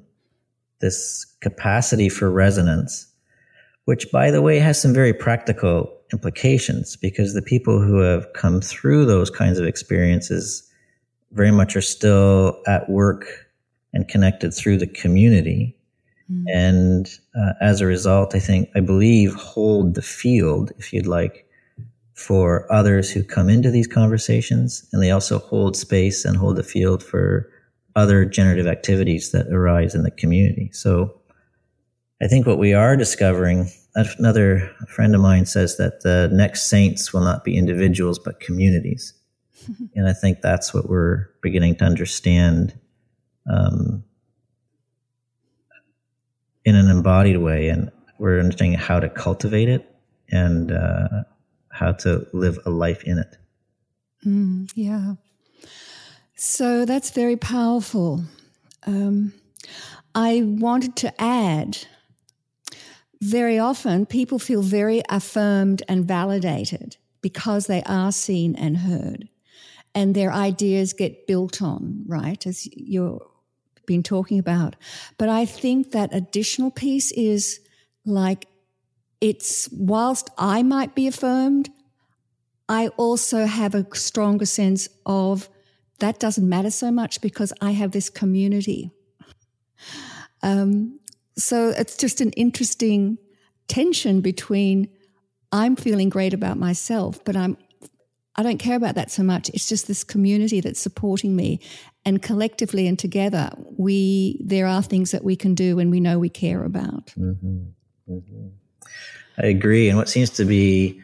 this 0.80 1.26
capacity 1.42 2.10
for 2.10 2.30
resonance, 2.30 3.08
which, 3.86 4.12
by 4.12 4.30
the 4.30 4.42
way, 4.42 4.60
has 4.60 4.80
some 4.80 4.94
very 4.94 5.14
practical 5.14 5.92
implications 6.14 6.96
because 6.96 7.34
the 7.34 7.42
people 7.42 7.82
who 7.82 8.00
have 8.00 8.32
come 8.34 8.62
through 8.62 9.06
those 9.06 9.30
kinds 9.30 9.58
of 9.58 9.66
experiences 9.66 10.70
very 11.32 11.52
much 11.52 11.76
are 11.76 11.82
still 11.82 12.62
at 12.68 12.90
work 12.90 13.26
and 13.94 14.08
connected 14.08 14.54
through 14.54 14.78
the 14.78 14.88
community. 14.88 15.76
Mm. 16.32 16.44
And 16.48 17.20
uh, 17.36 17.54
as 17.62 17.82
a 17.82 17.86
result, 17.86 18.36
I 18.36 18.40
think, 18.40 18.70
I 18.76 18.80
believe, 18.80 19.34
hold 19.34 19.96
the 19.96 20.02
field, 20.02 20.72
if 20.78 20.94
you'd 20.94 21.08
like, 21.08 21.48
for 22.14 22.72
others 22.72 23.12
who 23.12 23.24
come 23.24 23.50
into 23.50 23.72
these 23.72 23.88
conversations. 23.88 24.88
And 24.92 25.02
they 25.02 25.12
also 25.12 25.40
hold 25.40 25.76
space 25.76 26.24
and 26.24 26.38
hold 26.38 26.56
the 26.56 26.64
field 26.64 27.04
for 27.04 27.50
other 27.96 28.26
generative 28.26 28.68
activities 28.68 29.32
that 29.32 29.48
arise 29.48 29.96
in 29.96 30.04
the 30.04 30.12
community. 30.12 30.70
So 30.72 31.14
I 32.22 32.28
think 32.28 32.46
what 32.46 32.60
we 32.60 32.74
are 32.74 32.96
discovering, 32.96 33.70
another 33.96 34.72
friend 34.88 35.16
of 35.16 35.22
mine 35.22 35.46
says 35.46 35.78
that 35.78 36.02
the 36.02 36.30
next 36.32 36.68
saints 36.68 37.12
will 37.12 37.22
not 37.22 37.44
be 37.44 37.58
individuals, 37.58 38.20
but 38.20 38.40
communities. 38.40 39.14
and 39.96 40.08
I 40.08 40.14
think 40.14 40.42
that's 40.42 40.74
what 40.74 40.90
we're 40.90 41.28
beginning 41.42 41.76
to 41.78 41.86
understand 41.86 42.80
um, 43.52 44.04
in 46.66 46.76
an 46.76 46.90
embodied 46.90 47.38
way. 47.38 47.70
And 47.70 47.92
we're 48.18 48.40
understanding 48.40 48.78
how 48.78 49.00
to 49.00 49.10
cultivate 49.10 49.70
it 49.70 49.94
and 50.30 50.72
uh, 50.72 51.24
how 51.70 51.94
to 51.94 52.28
live 52.34 52.60
a 52.66 52.70
life 52.70 53.04
in 53.04 53.18
it. 53.18 53.38
Mm, 54.26 54.72
yeah. 54.76 55.16
So 56.36 56.86
that's 56.86 57.12
very 57.12 57.38
powerful. 57.38 58.24
Um, 58.86 59.34
I 60.16 60.42
wanted 60.44 60.96
to 60.98 61.22
add 61.22 61.78
very 63.22 63.60
often 63.60 64.06
people 64.06 64.40
feel 64.40 64.64
very 64.64 65.04
affirmed 65.10 65.84
and 65.88 66.06
validated 66.06 66.98
because 67.22 67.68
they 67.68 67.84
are 67.84 68.12
seen 68.12 68.56
and 68.56 68.78
heard 68.78 69.30
and 69.94 70.16
their 70.16 70.32
ideas 70.32 70.94
get 70.94 71.28
built 71.28 71.62
on, 71.62 72.04
right? 72.08 72.46
As 72.48 72.68
you've 72.76 73.22
been 73.86 74.04
talking 74.04 74.40
about. 74.40 74.76
But 75.18 75.30
I 75.30 75.46
think 75.46 75.92
that 75.92 76.14
additional 76.14 76.72
piece 76.72 77.12
is 77.12 77.60
like 78.06 78.48
it's 79.20 79.70
whilst 79.72 80.30
I 80.38 80.64
might 80.64 80.96
be 80.96 81.08
affirmed, 81.08 81.70
I 82.68 82.88
also 82.98 83.46
have 83.46 83.76
a 83.76 83.86
stronger 83.94 84.46
sense 84.46 84.90
of 85.06 85.50
that 86.00 86.20
doesn't 86.20 86.48
matter 86.48 86.72
so 86.72 86.92
much 86.92 87.22
because 87.22 87.54
I 87.62 87.72
have 87.72 87.92
this 87.92 88.10
community. 88.10 88.92
Um, 90.42 91.00
so 91.38 91.70
it's 91.70 91.96
just 91.96 92.22
an 92.22 92.32
interesting 92.32 93.18
tension 93.68 94.22
between 94.22 94.90
I'm 95.52 95.76
feeling 95.76 96.10
great 96.10 96.34
about 96.34 96.58
myself, 96.58 97.24
but 97.24 97.36
I'm 97.36 97.58
I 98.36 98.44
don't 98.44 98.60
care 98.60 98.78
about 98.78 98.96
that 98.96 99.12
so 99.12 99.24
much. 99.24 99.50
It's 99.50 99.68
just 99.68 99.88
this 99.88 100.04
community 100.04 100.62
that's 100.62 100.80
supporting 100.80 101.36
me, 101.36 101.60
and 102.06 102.22
collectively 102.22 102.88
and 102.88 102.98
together, 102.98 103.52
we 103.78 104.40
there 104.44 104.68
are 104.68 104.82
things 104.82 105.12
that 105.12 105.24
we 105.24 105.36
can 105.36 105.54
do 105.56 105.80
and 105.80 105.92
we 105.92 106.00
know 106.00 106.18
we 106.18 106.30
care 106.30 106.64
about. 106.64 107.08
Mm-hmm. 107.18 107.64
Mm-hmm. 108.10 108.48
I 109.38 109.46
agree, 109.46 109.90
and 109.90 109.98
what 109.98 110.10
seems 110.10 110.30
to 110.32 110.46
be 110.46 111.02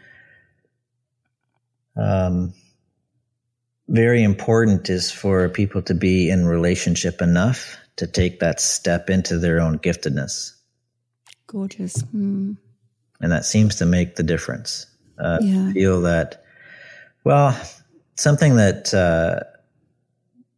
um, 1.96 2.54
very 3.88 4.24
important 4.24 4.90
is 4.90 5.12
for 5.12 5.50
people 5.50 5.82
to 5.84 5.94
be 5.94 6.30
in 6.30 6.46
relationship 6.46 7.22
enough 7.22 7.78
to 7.96 8.08
take 8.08 8.40
that 8.40 8.60
step 8.60 9.10
into 9.10 9.40
their 9.40 9.60
own 9.60 9.80
giftedness. 9.80 10.54
Gorgeous. 11.48 12.04
Mm. 12.16 12.58
And 13.22 13.32
that 13.32 13.46
seems 13.46 13.76
to 13.78 13.86
make 13.86 14.16
the 14.16 14.24
difference. 14.24 14.86
Uh, 15.18 15.40
yeah. 15.42 15.72
Feel 15.72 16.02
that, 16.02 16.44
well, 17.24 17.60
something 18.16 18.56
that, 18.56 18.94
uh, 18.94 19.44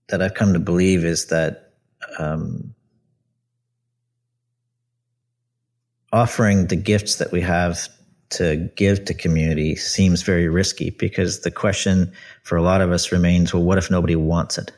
that 0.09 0.21
I've 0.21 0.33
come 0.33 0.53
to 0.53 0.59
believe 0.59 1.03
is 1.05 1.27
that, 1.27 1.73
um, 2.17 2.73
offering 6.11 6.67
the 6.67 6.75
gifts 6.75 7.15
that 7.15 7.31
we 7.31 7.41
have 7.41 7.87
to 8.29 8.69
give 8.75 9.05
to 9.05 9.13
community 9.13 9.75
seems 9.75 10.21
very 10.21 10.47
risky 10.47 10.91
because 10.91 11.41
the 11.41 11.51
question 11.51 12.11
for 12.43 12.57
a 12.57 12.61
lot 12.61 12.81
of 12.81 12.91
us 12.91 13.11
remains 13.11 13.53
well, 13.53 13.63
what 13.63 13.77
if 13.77 13.89
nobody 13.89 14.15
wants 14.15 14.57
it? 14.57 14.71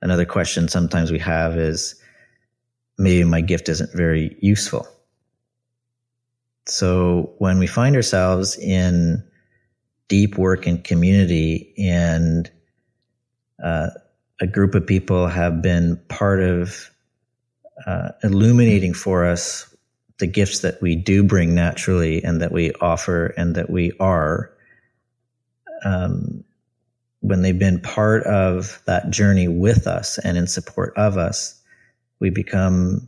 Another 0.00 0.24
question 0.24 0.68
sometimes 0.68 1.10
we 1.10 1.18
have 1.18 1.58
is 1.58 1.94
maybe 2.98 3.24
my 3.24 3.40
gift 3.40 3.68
isn't 3.68 3.92
very 3.92 4.36
useful. 4.40 4.86
So 6.68 7.34
when 7.38 7.58
we 7.58 7.66
find 7.66 7.96
ourselves 7.96 8.56
in 8.58 9.24
deep 10.08 10.38
work 10.38 10.66
and 10.66 10.82
community 10.84 11.74
and 11.78 12.50
uh, 13.62 13.88
a 14.40 14.46
group 14.46 14.74
of 14.74 14.86
people 14.86 15.26
have 15.26 15.62
been 15.62 16.00
part 16.08 16.40
of 16.40 16.90
uh, 17.86 18.10
illuminating 18.22 18.94
for 18.94 19.24
us 19.24 19.74
the 20.18 20.26
gifts 20.26 20.60
that 20.60 20.80
we 20.82 20.96
do 20.96 21.22
bring 21.22 21.54
naturally 21.54 22.22
and 22.22 22.40
that 22.42 22.52
we 22.52 22.72
offer 22.80 23.26
and 23.36 23.54
that 23.54 23.70
we 23.70 23.92
are, 24.00 24.52
um, 25.84 26.44
when 27.20 27.42
they've 27.42 27.58
been 27.58 27.80
part 27.80 28.24
of 28.24 28.82
that 28.86 29.10
journey 29.10 29.48
with 29.48 29.86
us 29.86 30.18
and 30.18 30.36
in 30.36 30.46
support 30.46 30.92
of 30.96 31.16
us, 31.16 31.60
we 32.20 32.30
become, 32.30 33.06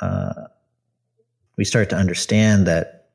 uh, 0.00 0.34
we 1.56 1.64
start 1.64 1.90
to 1.90 1.96
understand 1.96 2.66
that 2.66 3.08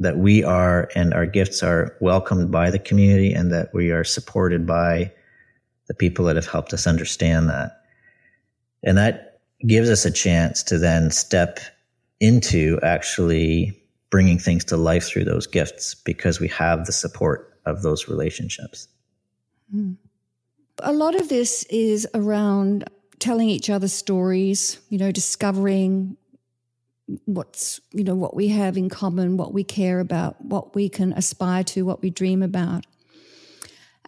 that 0.00 0.18
we 0.18 0.44
are 0.44 0.88
and 0.94 1.12
our 1.12 1.26
gifts 1.26 1.62
are 1.62 1.96
welcomed 2.00 2.52
by 2.52 2.70
the 2.70 2.78
community 2.78 3.32
and 3.32 3.50
that 3.50 3.74
we 3.74 3.90
are 3.90 4.04
supported 4.04 4.64
by 4.66 5.12
the 5.88 5.94
people 5.94 6.24
that 6.26 6.36
have 6.36 6.46
helped 6.46 6.72
us 6.72 6.86
understand 6.86 7.48
that. 7.48 7.82
And 8.84 8.96
that 8.96 9.40
gives 9.66 9.90
us 9.90 10.04
a 10.04 10.10
chance 10.10 10.62
to 10.64 10.78
then 10.78 11.10
step 11.10 11.58
into 12.20 12.78
actually 12.82 13.76
bringing 14.10 14.38
things 14.38 14.64
to 14.66 14.76
life 14.76 15.04
through 15.04 15.24
those 15.24 15.46
gifts 15.46 15.94
because 15.94 16.38
we 16.38 16.48
have 16.48 16.86
the 16.86 16.92
support 16.92 17.58
of 17.66 17.82
those 17.82 18.08
relationships. 18.08 18.88
Hmm. 19.70 19.94
A 20.80 20.92
lot 20.92 21.16
of 21.16 21.28
this 21.28 21.64
is 21.64 22.06
around 22.14 22.88
telling 23.18 23.48
each 23.48 23.68
other 23.68 23.88
stories, 23.88 24.78
you 24.90 24.98
know, 24.98 25.10
discovering 25.10 26.16
what's, 27.24 27.80
you 27.92 28.04
know, 28.04 28.14
what 28.14 28.34
we 28.34 28.48
have 28.48 28.76
in 28.76 28.88
common, 28.88 29.36
what 29.36 29.52
we 29.54 29.64
care 29.64 30.00
about, 30.00 30.40
what 30.44 30.74
we 30.74 30.88
can 30.88 31.12
aspire 31.12 31.64
to, 31.64 31.84
what 31.84 32.02
we 32.02 32.10
dream 32.10 32.42
about. 32.42 32.86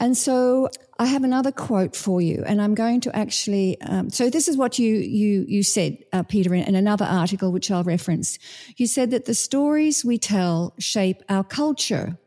And 0.01 0.17
so 0.17 0.71
I 0.99 1.05
have 1.07 1.25
another 1.25 1.53
quote 1.53 1.95
for 1.95 2.23
you, 2.23 2.43
and 2.47 2.61
I'm 2.61 2.75
going 2.75 3.03
to 3.03 3.15
actually. 3.15 3.79
Um, 3.83 4.09
so 4.09 4.31
this 4.31 4.49
is 4.49 4.57
what 4.57 4.79
you 4.79 4.97
you 4.97 5.45
you 5.47 5.63
said, 5.63 5.99
uh, 6.13 6.23
Peter, 6.23 6.55
in, 6.55 6.63
in 6.63 6.75
another 6.75 7.05
article 7.05 7.53
which 7.53 7.71
I'll 7.71 7.85
reference. 7.85 8.39
You 8.77 8.87
said 8.87 9.11
that 9.11 9.27
the 9.27 9.35
stories 9.35 10.05
we 10.05 10.17
tell 10.17 10.75
shape 10.79 11.23
our 11.29 11.45
culture. 11.45 12.19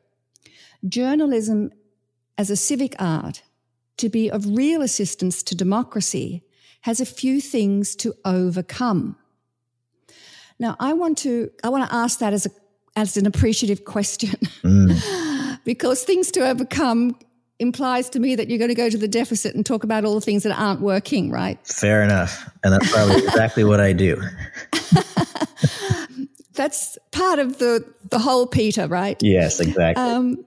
Journalism, 0.88 1.71
as 2.38 2.49
a 2.51 2.55
civic 2.55 2.95
art, 2.99 3.41
to 3.97 4.09
be 4.09 4.29
of 4.29 4.45
real 4.45 4.81
assistance 4.83 5.41
to 5.43 5.55
democracy, 5.55 6.43
has 6.81 6.99
a 6.99 7.05
few 7.05 7.41
things 7.41 7.95
to 7.95 8.13
overcome. 8.23 9.15
Now, 10.63 10.78
I 10.80 10.93
want 10.93 11.17
to 11.19 11.52
I 11.62 11.67
want 11.67 11.89
to 11.89 11.93
ask 11.93 12.19
that 12.19 12.32
as 12.32 12.45
a 12.45 12.49
as 12.95 13.17
an 13.17 13.26
appreciative 13.26 13.84
question. 13.84 14.30
Mm. 14.63 15.60
because 15.65 16.06
things 16.06 16.32
to 16.32 16.47
overcome 16.47 17.17
implies 17.60 18.10
to 18.12 18.19
me 18.19 18.36
that 18.36 18.47
you're 18.47 18.60
going 18.60 18.69
to 18.69 18.76
go 18.76 18.89
to 18.89 18.97
the 18.97 19.10
deficit 19.10 19.56
and 19.56 19.65
talk 19.65 19.84
about 19.84 20.06
all 20.06 20.15
the 20.15 20.21
things 20.21 20.43
that 20.43 20.58
aren't 20.58 20.80
working, 20.80 21.30
right? 21.30 21.60
Fair 21.67 22.02
enough. 22.02 22.49
And 22.63 22.73
that's 22.73 22.89
probably 22.93 23.15
exactly 23.26 23.65
what 23.65 23.82
I 23.82 23.91
do. 23.91 24.21
that's 26.54 26.97
part 27.12 27.39
of 27.39 27.58
the, 27.58 27.84
the 28.10 28.19
whole 28.19 28.47
Peter, 28.47 28.88
right? 28.88 29.21
Yes, 29.21 29.60
exactly. 29.60 30.02
Um, 30.02 30.45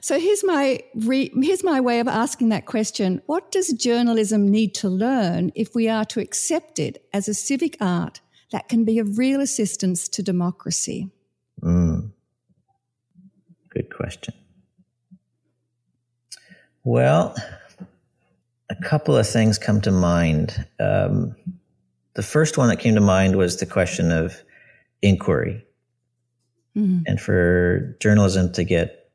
so 0.00 0.20
here's 0.20 0.44
my 0.44 0.78
re- 0.94 1.32
here's 1.42 1.64
my 1.64 1.80
way 1.80 1.98
of 1.98 2.06
asking 2.06 2.50
that 2.50 2.66
question: 2.66 3.20
What 3.26 3.50
does 3.50 3.72
journalism 3.72 4.48
need 4.48 4.76
to 4.76 4.88
learn 4.88 5.50
if 5.56 5.74
we 5.74 5.88
are 5.88 6.04
to 6.04 6.20
accept 6.20 6.78
it 6.78 7.04
as 7.12 7.26
a 7.26 7.34
civic 7.34 7.76
art 7.80 8.20
that 8.50 8.68
can 8.68 8.84
be 8.84 8.98
of 8.98 9.18
real 9.18 9.40
assistance 9.40 10.08
to 10.08 10.22
democracy? 10.22 11.10
Mm. 11.62 12.12
Good 13.70 13.94
question. 13.94 14.34
Well, 16.84 17.36
a 18.70 18.76
couple 18.76 19.16
of 19.16 19.28
things 19.28 19.58
come 19.58 19.80
to 19.82 19.90
mind. 19.90 20.66
Um, 20.80 21.36
the 22.14 22.22
first 22.22 22.56
one 22.56 22.68
that 22.68 22.80
came 22.80 22.94
to 22.94 23.00
mind 23.00 23.36
was 23.36 23.58
the 23.58 23.66
question 23.66 24.10
of 24.10 24.42
inquiry. 25.02 25.64
Mm-hmm. 26.76 27.02
And 27.06 27.20
for 27.20 27.96
journalism 28.00 28.52
to 28.52 28.64
get 28.64 29.10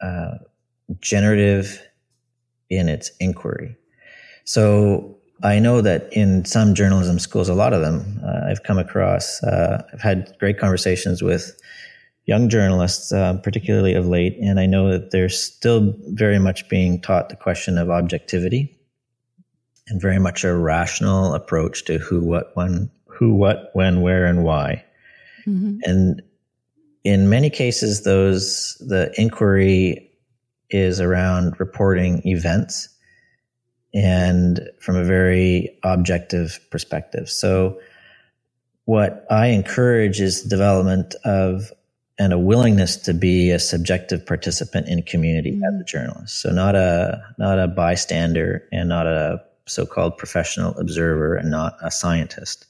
uh, 0.00 0.38
generative 1.00 1.82
in 2.70 2.88
its 2.88 3.10
inquiry. 3.20 3.76
So 4.44 5.18
I 5.42 5.58
know 5.58 5.80
that 5.80 6.08
in 6.12 6.44
some 6.44 6.74
journalism 6.74 7.18
schools, 7.18 7.48
a 7.48 7.54
lot 7.54 7.72
of 7.72 7.80
them, 7.80 8.20
uh, 8.24 8.48
I've 8.48 8.62
come 8.62 8.78
across, 8.78 9.42
uh, 9.42 9.82
I've 9.92 10.00
had 10.00 10.34
great 10.38 10.58
conversations 10.58 11.22
with 11.22 11.58
young 12.26 12.48
journalists, 12.48 13.12
uh, 13.12 13.34
particularly 13.38 13.94
of 13.94 14.06
late, 14.06 14.38
and 14.40 14.60
I 14.60 14.66
know 14.66 14.90
that 14.92 15.10
they're 15.10 15.28
still 15.28 15.94
very 16.08 16.38
much 16.38 16.68
being 16.68 17.00
taught 17.00 17.28
the 17.28 17.36
question 17.36 17.76
of 17.76 17.90
objectivity 17.90 18.78
and 19.88 20.00
very 20.00 20.20
much 20.20 20.44
a 20.44 20.54
rational 20.54 21.34
approach 21.34 21.84
to 21.86 21.98
who, 21.98 22.20
what, 22.20 22.52
when, 22.54 22.90
who, 23.06 23.34
what, 23.34 23.70
when, 23.72 24.00
where, 24.00 24.26
and 24.26 24.44
why. 24.44 24.84
Mm-hmm. 25.46 25.78
And 25.82 26.22
in 27.02 27.28
many 27.28 27.50
cases, 27.50 28.04
those 28.04 28.76
the 28.78 29.12
inquiry 29.20 30.08
is 30.70 31.00
around 31.00 31.58
reporting 31.58 32.22
events 32.26 32.88
and 33.94 34.60
from 34.80 34.96
a 34.96 35.04
very 35.04 35.78
objective 35.82 36.60
perspective. 36.70 37.28
So, 37.28 37.80
what 38.84 39.26
I 39.30 39.48
encourage 39.48 40.20
is 40.20 40.42
the 40.42 40.48
development 40.48 41.14
of 41.24 41.70
and 42.18 42.32
a 42.32 42.38
willingness 42.38 42.96
to 42.96 43.14
be 43.14 43.50
a 43.50 43.58
subjective 43.58 44.24
participant 44.24 44.88
in 44.88 45.02
community 45.02 45.52
mm-hmm. 45.52 45.64
as 45.64 45.80
a 45.80 45.84
journalist. 45.84 46.40
So 46.40 46.50
not 46.50 46.74
a 46.74 47.22
not 47.38 47.58
a 47.58 47.68
bystander 47.68 48.68
and 48.72 48.88
not 48.88 49.06
a 49.06 49.42
so-called 49.66 50.18
professional 50.18 50.76
observer 50.78 51.36
and 51.36 51.50
not 51.50 51.76
a 51.82 51.90
scientist, 51.90 52.66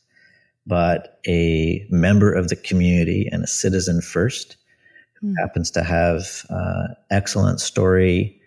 but 0.66 1.20
a 1.26 1.86
member 1.90 2.32
of 2.32 2.48
the 2.48 2.56
community 2.56 3.28
and 3.32 3.42
a 3.42 3.46
citizen 3.46 4.00
first 4.00 4.56
who 5.14 5.28
mm-hmm. 5.28 5.36
happens 5.36 5.70
to 5.72 5.82
have 5.82 6.46
uh, 6.50 6.88
excellent 7.10 7.60
story 7.60 8.40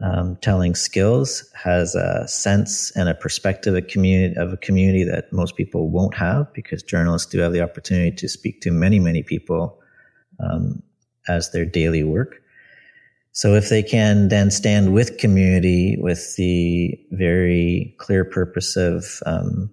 um, 0.00 0.36
telling 0.36 0.74
skills, 0.74 1.50
has 1.54 1.94
a 1.94 2.26
sense 2.28 2.92
and 2.92 3.08
a 3.08 3.14
perspective 3.14 3.74
of 3.74 3.86
community 3.88 4.36
of 4.36 4.52
a 4.52 4.56
community 4.56 5.04
that 5.04 5.32
most 5.32 5.56
people 5.56 5.90
won't 5.90 6.14
have 6.14 6.52
because 6.52 6.82
journalists 6.82 7.30
do 7.30 7.38
have 7.38 7.52
the 7.52 7.60
opportunity 7.60 8.14
to 8.14 8.28
speak 8.28 8.60
to 8.60 8.70
many 8.70 9.00
many 9.00 9.22
people 9.22 9.78
um, 10.40 10.82
as 11.26 11.50
their 11.50 11.64
daily 11.64 12.04
work. 12.04 12.42
So 13.32 13.54
if 13.54 13.68
they 13.68 13.82
can 13.82 14.28
then 14.28 14.50
stand 14.50 14.92
with 14.94 15.18
community 15.18 15.96
with 16.00 16.36
the 16.36 16.98
very 17.12 17.94
clear 17.98 18.24
purpose 18.24 18.76
of 18.76 19.20
um, 19.26 19.70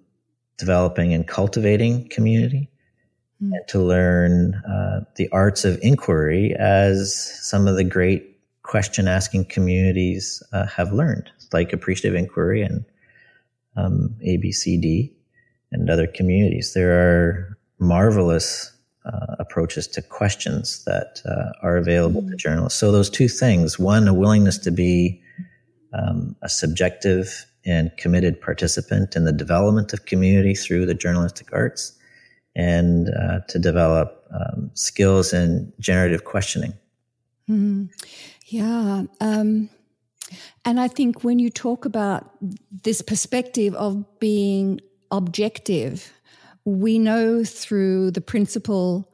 developing 0.58 1.12
and 1.12 1.26
cultivating 1.26 2.08
community, 2.08 2.68
mm. 3.42 3.50
and 3.52 3.68
to 3.68 3.80
learn 3.80 4.54
uh, 4.68 5.00
the 5.16 5.28
arts 5.30 5.64
of 5.64 5.78
inquiry 5.82 6.54
as 6.58 7.14
some 7.42 7.66
of 7.66 7.76
the 7.76 7.84
great 7.84 8.35
question 8.66 9.06
asking 9.08 9.44
communities 9.46 10.42
uh, 10.52 10.66
have 10.66 10.92
learned, 10.92 11.30
like 11.52 11.72
appreciative 11.72 12.14
inquiry 12.14 12.62
and 12.62 12.84
um, 13.76 14.14
ABCD 14.26 15.12
and 15.72 15.88
other 15.88 16.06
communities. 16.06 16.74
There 16.74 16.92
are 16.92 17.56
marvelous 17.78 18.72
uh, 19.04 19.36
approaches 19.38 19.86
to 19.86 20.02
questions 20.02 20.84
that 20.84 21.20
uh, 21.24 21.52
are 21.62 21.76
available 21.76 22.22
to 22.22 22.36
journalists. 22.36 22.78
So 22.78 22.90
those 22.90 23.08
two 23.08 23.28
things: 23.28 23.78
one, 23.78 24.08
a 24.08 24.14
willingness 24.14 24.58
to 24.58 24.70
be 24.70 25.22
um, 25.92 26.34
a 26.42 26.48
subjective 26.48 27.46
and 27.64 27.96
committed 27.96 28.40
participant 28.40 29.16
in 29.16 29.24
the 29.24 29.32
development 29.32 29.92
of 29.92 30.06
community 30.06 30.54
through 30.54 30.86
the 30.86 30.94
journalistic 30.94 31.48
arts, 31.52 31.92
and 32.56 33.10
uh, 33.10 33.40
to 33.48 33.58
develop 33.58 34.26
um, 34.32 34.70
skills 34.74 35.32
in 35.32 35.72
generative 35.78 36.24
questioning. 36.24 36.72
Mm-hmm. 37.48 37.84
Yeah. 38.46 39.02
Um, 39.20 39.68
and 40.64 40.80
I 40.80 40.88
think 40.88 41.24
when 41.24 41.38
you 41.38 41.50
talk 41.50 41.84
about 41.84 42.30
this 42.70 43.02
perspective 43.02 43.74
of 43.74 44.04
being 44.18 44.80
objective, 45.10 46.12
we 46.64 46.98
know 46.98 47.44
through 47.44 48.12
the 48.12 48.20
principle 48.20 49.12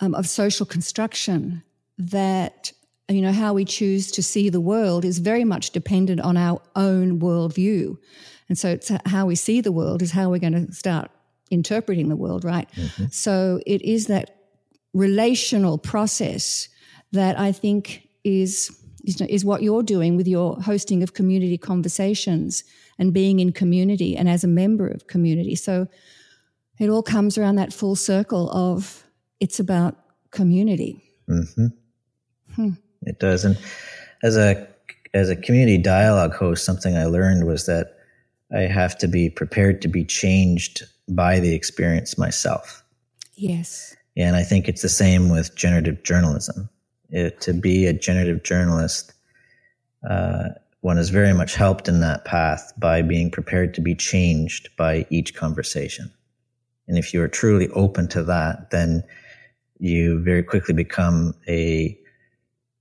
um, 0.00 0.14
of 0.14 0.28
social 0.28 0.66
construction 0.66 1.62
that 1.98 2.72
you 3.08 3.20
know 3.20 3.32
how 3.32 3.52
we 3.52 3.64
choose 3.64 4.10
to 4.12 4.22
see 4.22 4.48
the 4.48 4.60
world 4.60 5.04
is 5.04 5.18
very 5.18 5.44
much 5.44 5.70
dependent 5.70 6.20
on 6.20 6.36
our 6.36 6.60
own 6.74 7.20
worldview 7.20 7.96
and 8.48 8.58
so 8.58 8.70
it's 8.70 8.90
how 9.06 9.26
we 9.26 9.36
see 9.36 9.60
the 9.60 9.70
world 9.70 10.02
is 10.02 10.10
how 10.10 10.30
we're 10.30 10.38
going 10.38 10.66
to 10.66 10.72
start 10.72 11.10
interpreting 11.50 12.08
the 12.08 12.16
world 12.16 12.44
right 12.44 12.68
mm-hmm. 12.72 13.04
so 13.10 13.60
it 13.66 13.82
is 13.82 14.06
that 14.06 14.36
relational 14.94 15.76
process 15.78 16.68
that 17.12 17.38
I 17.38 17.52
think 17.52 18.03
is 18.24 18.76
is 19.06 19.44
what 19.44 19.62
you're 19.62 19.82
doing 19.82 20.16
with 20.16 20.26
your 20.26 20.56
hosting 20.62 21.02
of 21.02 21.12
community 21.12 21.58
conversations 21.58 22.64
and 22.98 23.12
being 23.12 23.38
in 23.38 23.52
community 23.52 24.16
and 24.16 24.28
as 24.30 24.44
a 24.44 24.48
member 24.48 24.88
of 24.88 25.06
community. 25.08 25.54
So 25.54 25.86
it 26.78 26.88
all 26.88 27.02
comes 27.02 27.36
around 27.36 27.56
that 27.56 27.72
full 27.72 27.96
circle 27.96 28.50
of 28.50 29.04
it's 29.40 29.60
about 29.60 29.96
community. 30.30 31.02
Mm-hmm. 31.28 31.66
Hmm. 32.54 32.70
It 33.02 33.18
does, 33.20 33.44
and 33.44 33.58
as 34.22 34.36
a 34.36 34.66
as 35.12 35.30
a 35.30 35.36
community 35.36 35.78
dialogue 35.78 36.34
host, 36.34 36.64
something 36.64 36.96
I 36.96 37.04
learned 37.04 37.46
was 37.46 37.66
that 37.66 37.98
I 38.54 38.62
have 38.62 38.96
to 38.98 39.08
be 39.08 39.30
prepared 39.30 39.82
to 39.82 39.88
be 39.88 40.04
changed 40.04 40.82
by 41.08 41.40
the 41.40 41.54
experience 41.54 42.18
myself. 42.18 42.82
Yes. 43.34 43.94
And 44.16 44.36
I 44.36 44.42
think 44.42 44.68
it's 44.68 44.82
the 44.82 44.88
same 44.88 45.28
with 45.28 45.54
generative 45.56 46.02
journalism. 46.02 46.68
It, 47.10 47.40
to 47.42 47.52
be 47.52 47.86
a 47.86 47.92
generative 47.92 48.42
journalist, 48.42 49.12
uh, 50.08 50.50
one 50.80 50.98
is 50.98 51.10
very 51.10 51.32
much 51.32 51.54
helped 51.54 51.88
in 51.88 52.00
that 52.00 52.24
path 52.24 52.72
by 52.76 53.02
being 53.02 53.30
prepared 53.30 53.72
to 53.74 53.80
be 53.80 53.94
changed 53.94 54.68
by 54.76 55.06
each 55.08 55.34
conversation. 55.34 56.12
And 56.86 56.98
if 56.98 57.14
you 57.14 57.22
are 57.22 57.28
truly 57.28 57.68
open 57.70 58.08
to 58.08 58.22
that, 58.24 58.70
then 58.70 59.02
you 59.78 60.22
very 60.22 60.42
quickly 60.42 60.74
become 60.74 61.34
a 61.48 61.98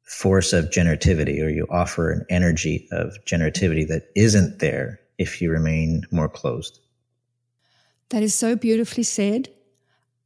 force 0.04 0.54
of 0.54 0.66
generativity 0.66 1.42
or 1.42 1.50
you 1.50 1.66
offer 1.70 2.12
an 2.12 2.26
energy 2.30 2.88
of 2.92 3.18
generativity 3.26 3.88
that 3.88 4.10
isn't 4.16 4.60
there 4.60 5.00
if 5.18 5.42
you 5.42 5.50
remain 5.50 6.04
more 6.12 6.30
closed. 6.30 6.80
That 8.10 8.22
is 8.22 8.36
so 8.36 8.56
beautifully 8.56 9.04
said. 9.04 9.50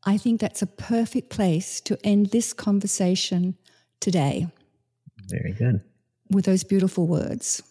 I 0.04 0.18
think 0.18 0.42
that's 0.42 0.62
a 0.62 0.68
perfect 0.68 1.30
place 1.30 1.80
to 1.82 1.98
end 2.04 2.28
this 2.28 2.54
conversation 2.54 3.56
today. 4.00 4.48
Very 5.30 5.54
good. 5.54 5.82
With 6.32 6.46
those 6.46 6.64
beautiful 6.64 7.08
words. 7.08 7.64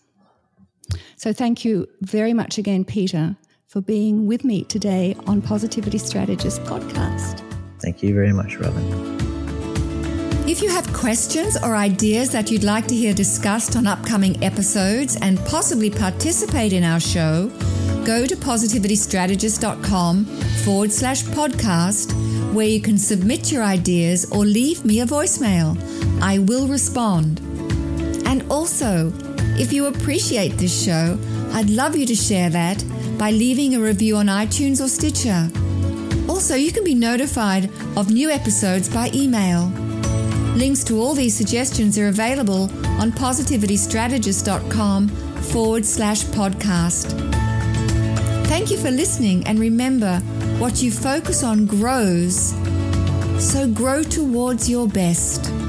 So, 1.17 1.33
thank 1.33 1.65
you 1.65 1.89
very 2.01 2.33
much 2.33 2.59
again, 2.59 2.85
Peter, 2.85 3.37
for 3.67 3.81
being 3.81 4.27
with 4.27 4.45
me 4.45 4.65
today 4.65 5.17
on 5.27 5.43
Positivity 5.43 5.99
Strategist 5.99 6.63
podcast. 6.63 7.43
Thank 7.83 8.03
you 8.03 8.15
very 8.15 8.33
much, 8.33 8.57
Robyn. 8.59 9.17
If 10.49 10.63
you 10.63 10.71
have 10.71 10.91
questions 10.93 11.57
or 11.61 11.75
ideas 11.75 12.31
that 12.31 12.53
you'd 12.53 12.63
like 12.63 12.87
to 12.87 12.95
hear 12.95 13.13
discussed 13.13 13.75
on 13.75 13.89
upcoming 13.89 14.43
episodes 14.45 15.17
and 15.21 15.41
possibly 15.41 15.91
participate 15.91 16.73
in 16.73 16.85
our 16.85 17.01
show, 17.01 17.49
go 18.05 18.25
to 18.27 18.37
positivitystrategist.com 18.37 20.25
forward 20.25 20.93
slash 20.93 21.25
podcast 21.25 22.13
where 22.57 22.67
you 22.67 22.81
can 22.81 22.97
submit 22.97 23.53
your 23.53 23.63
ideas 23.63 24.25
or 24.33 24.47
leave 24.47 24.83
me 24.83 25.01
a 25.01 25.07
voicemail. 25.07 25.77
I 26.23 26.39
will 26.39 26.67
respond. 26.67 27.39
And 28.27 28.51
also, 28.51 29.13
if 29.59 29.75
you 29.75 29.87
appreciate 29.87 30.57
this 30.57 30.85
show, 30.85 31.19
I'd 31.53 31.69
love 31.69 31.95
you 31.95 32.07
to 32.07 32.15
share 32.15 32.49
that 32.51 32.83
by 33.19 33.31
leaving 33.31 33.75
a 33.75 33.81
review 33.81 34.17
on 34.17 34.27
iTunes 34.27 34.83
or 34.83 34.89
Stitcher. 34.89 35.51
Also, 36.31 36.55
you 36.55 36.73
can 36.73 36.83
be 36.83 36.95
notified 36.95 37.71
of 37.95 38.11
new 38.11 38.31
episodes 38.31 38.89
by 38.89 39.11
email. 39.15 39.69
Links 40.57 40.83
to 40.85 40.99
all 40.99 41.13
these 41.13 41.37
suggestions 41.37 41.99
are 41.99 42.09
available 42.09 42.71
on 43.01 43.13
positivitystrategist.com 43.13 45.09
forward 45.09 45.85
slash 45.85 46.25
podcast. 46.25 47.13
Thank 48.47 48.71
you 48.71 48.79
for 48.79 48.91
listening, 48.91 49.47
and 49.47 49.59
remember 49.59 50.23
what 50.59 50.83
you 50.83 50.91
focus 50.91 51.45
on 51.45 51.67
grows, 51.67 52.55
so 53.39 53.69
grow 53.69 54.03
towards 54.03 54.71
your 54.71 54.89
best. 54.89 55.66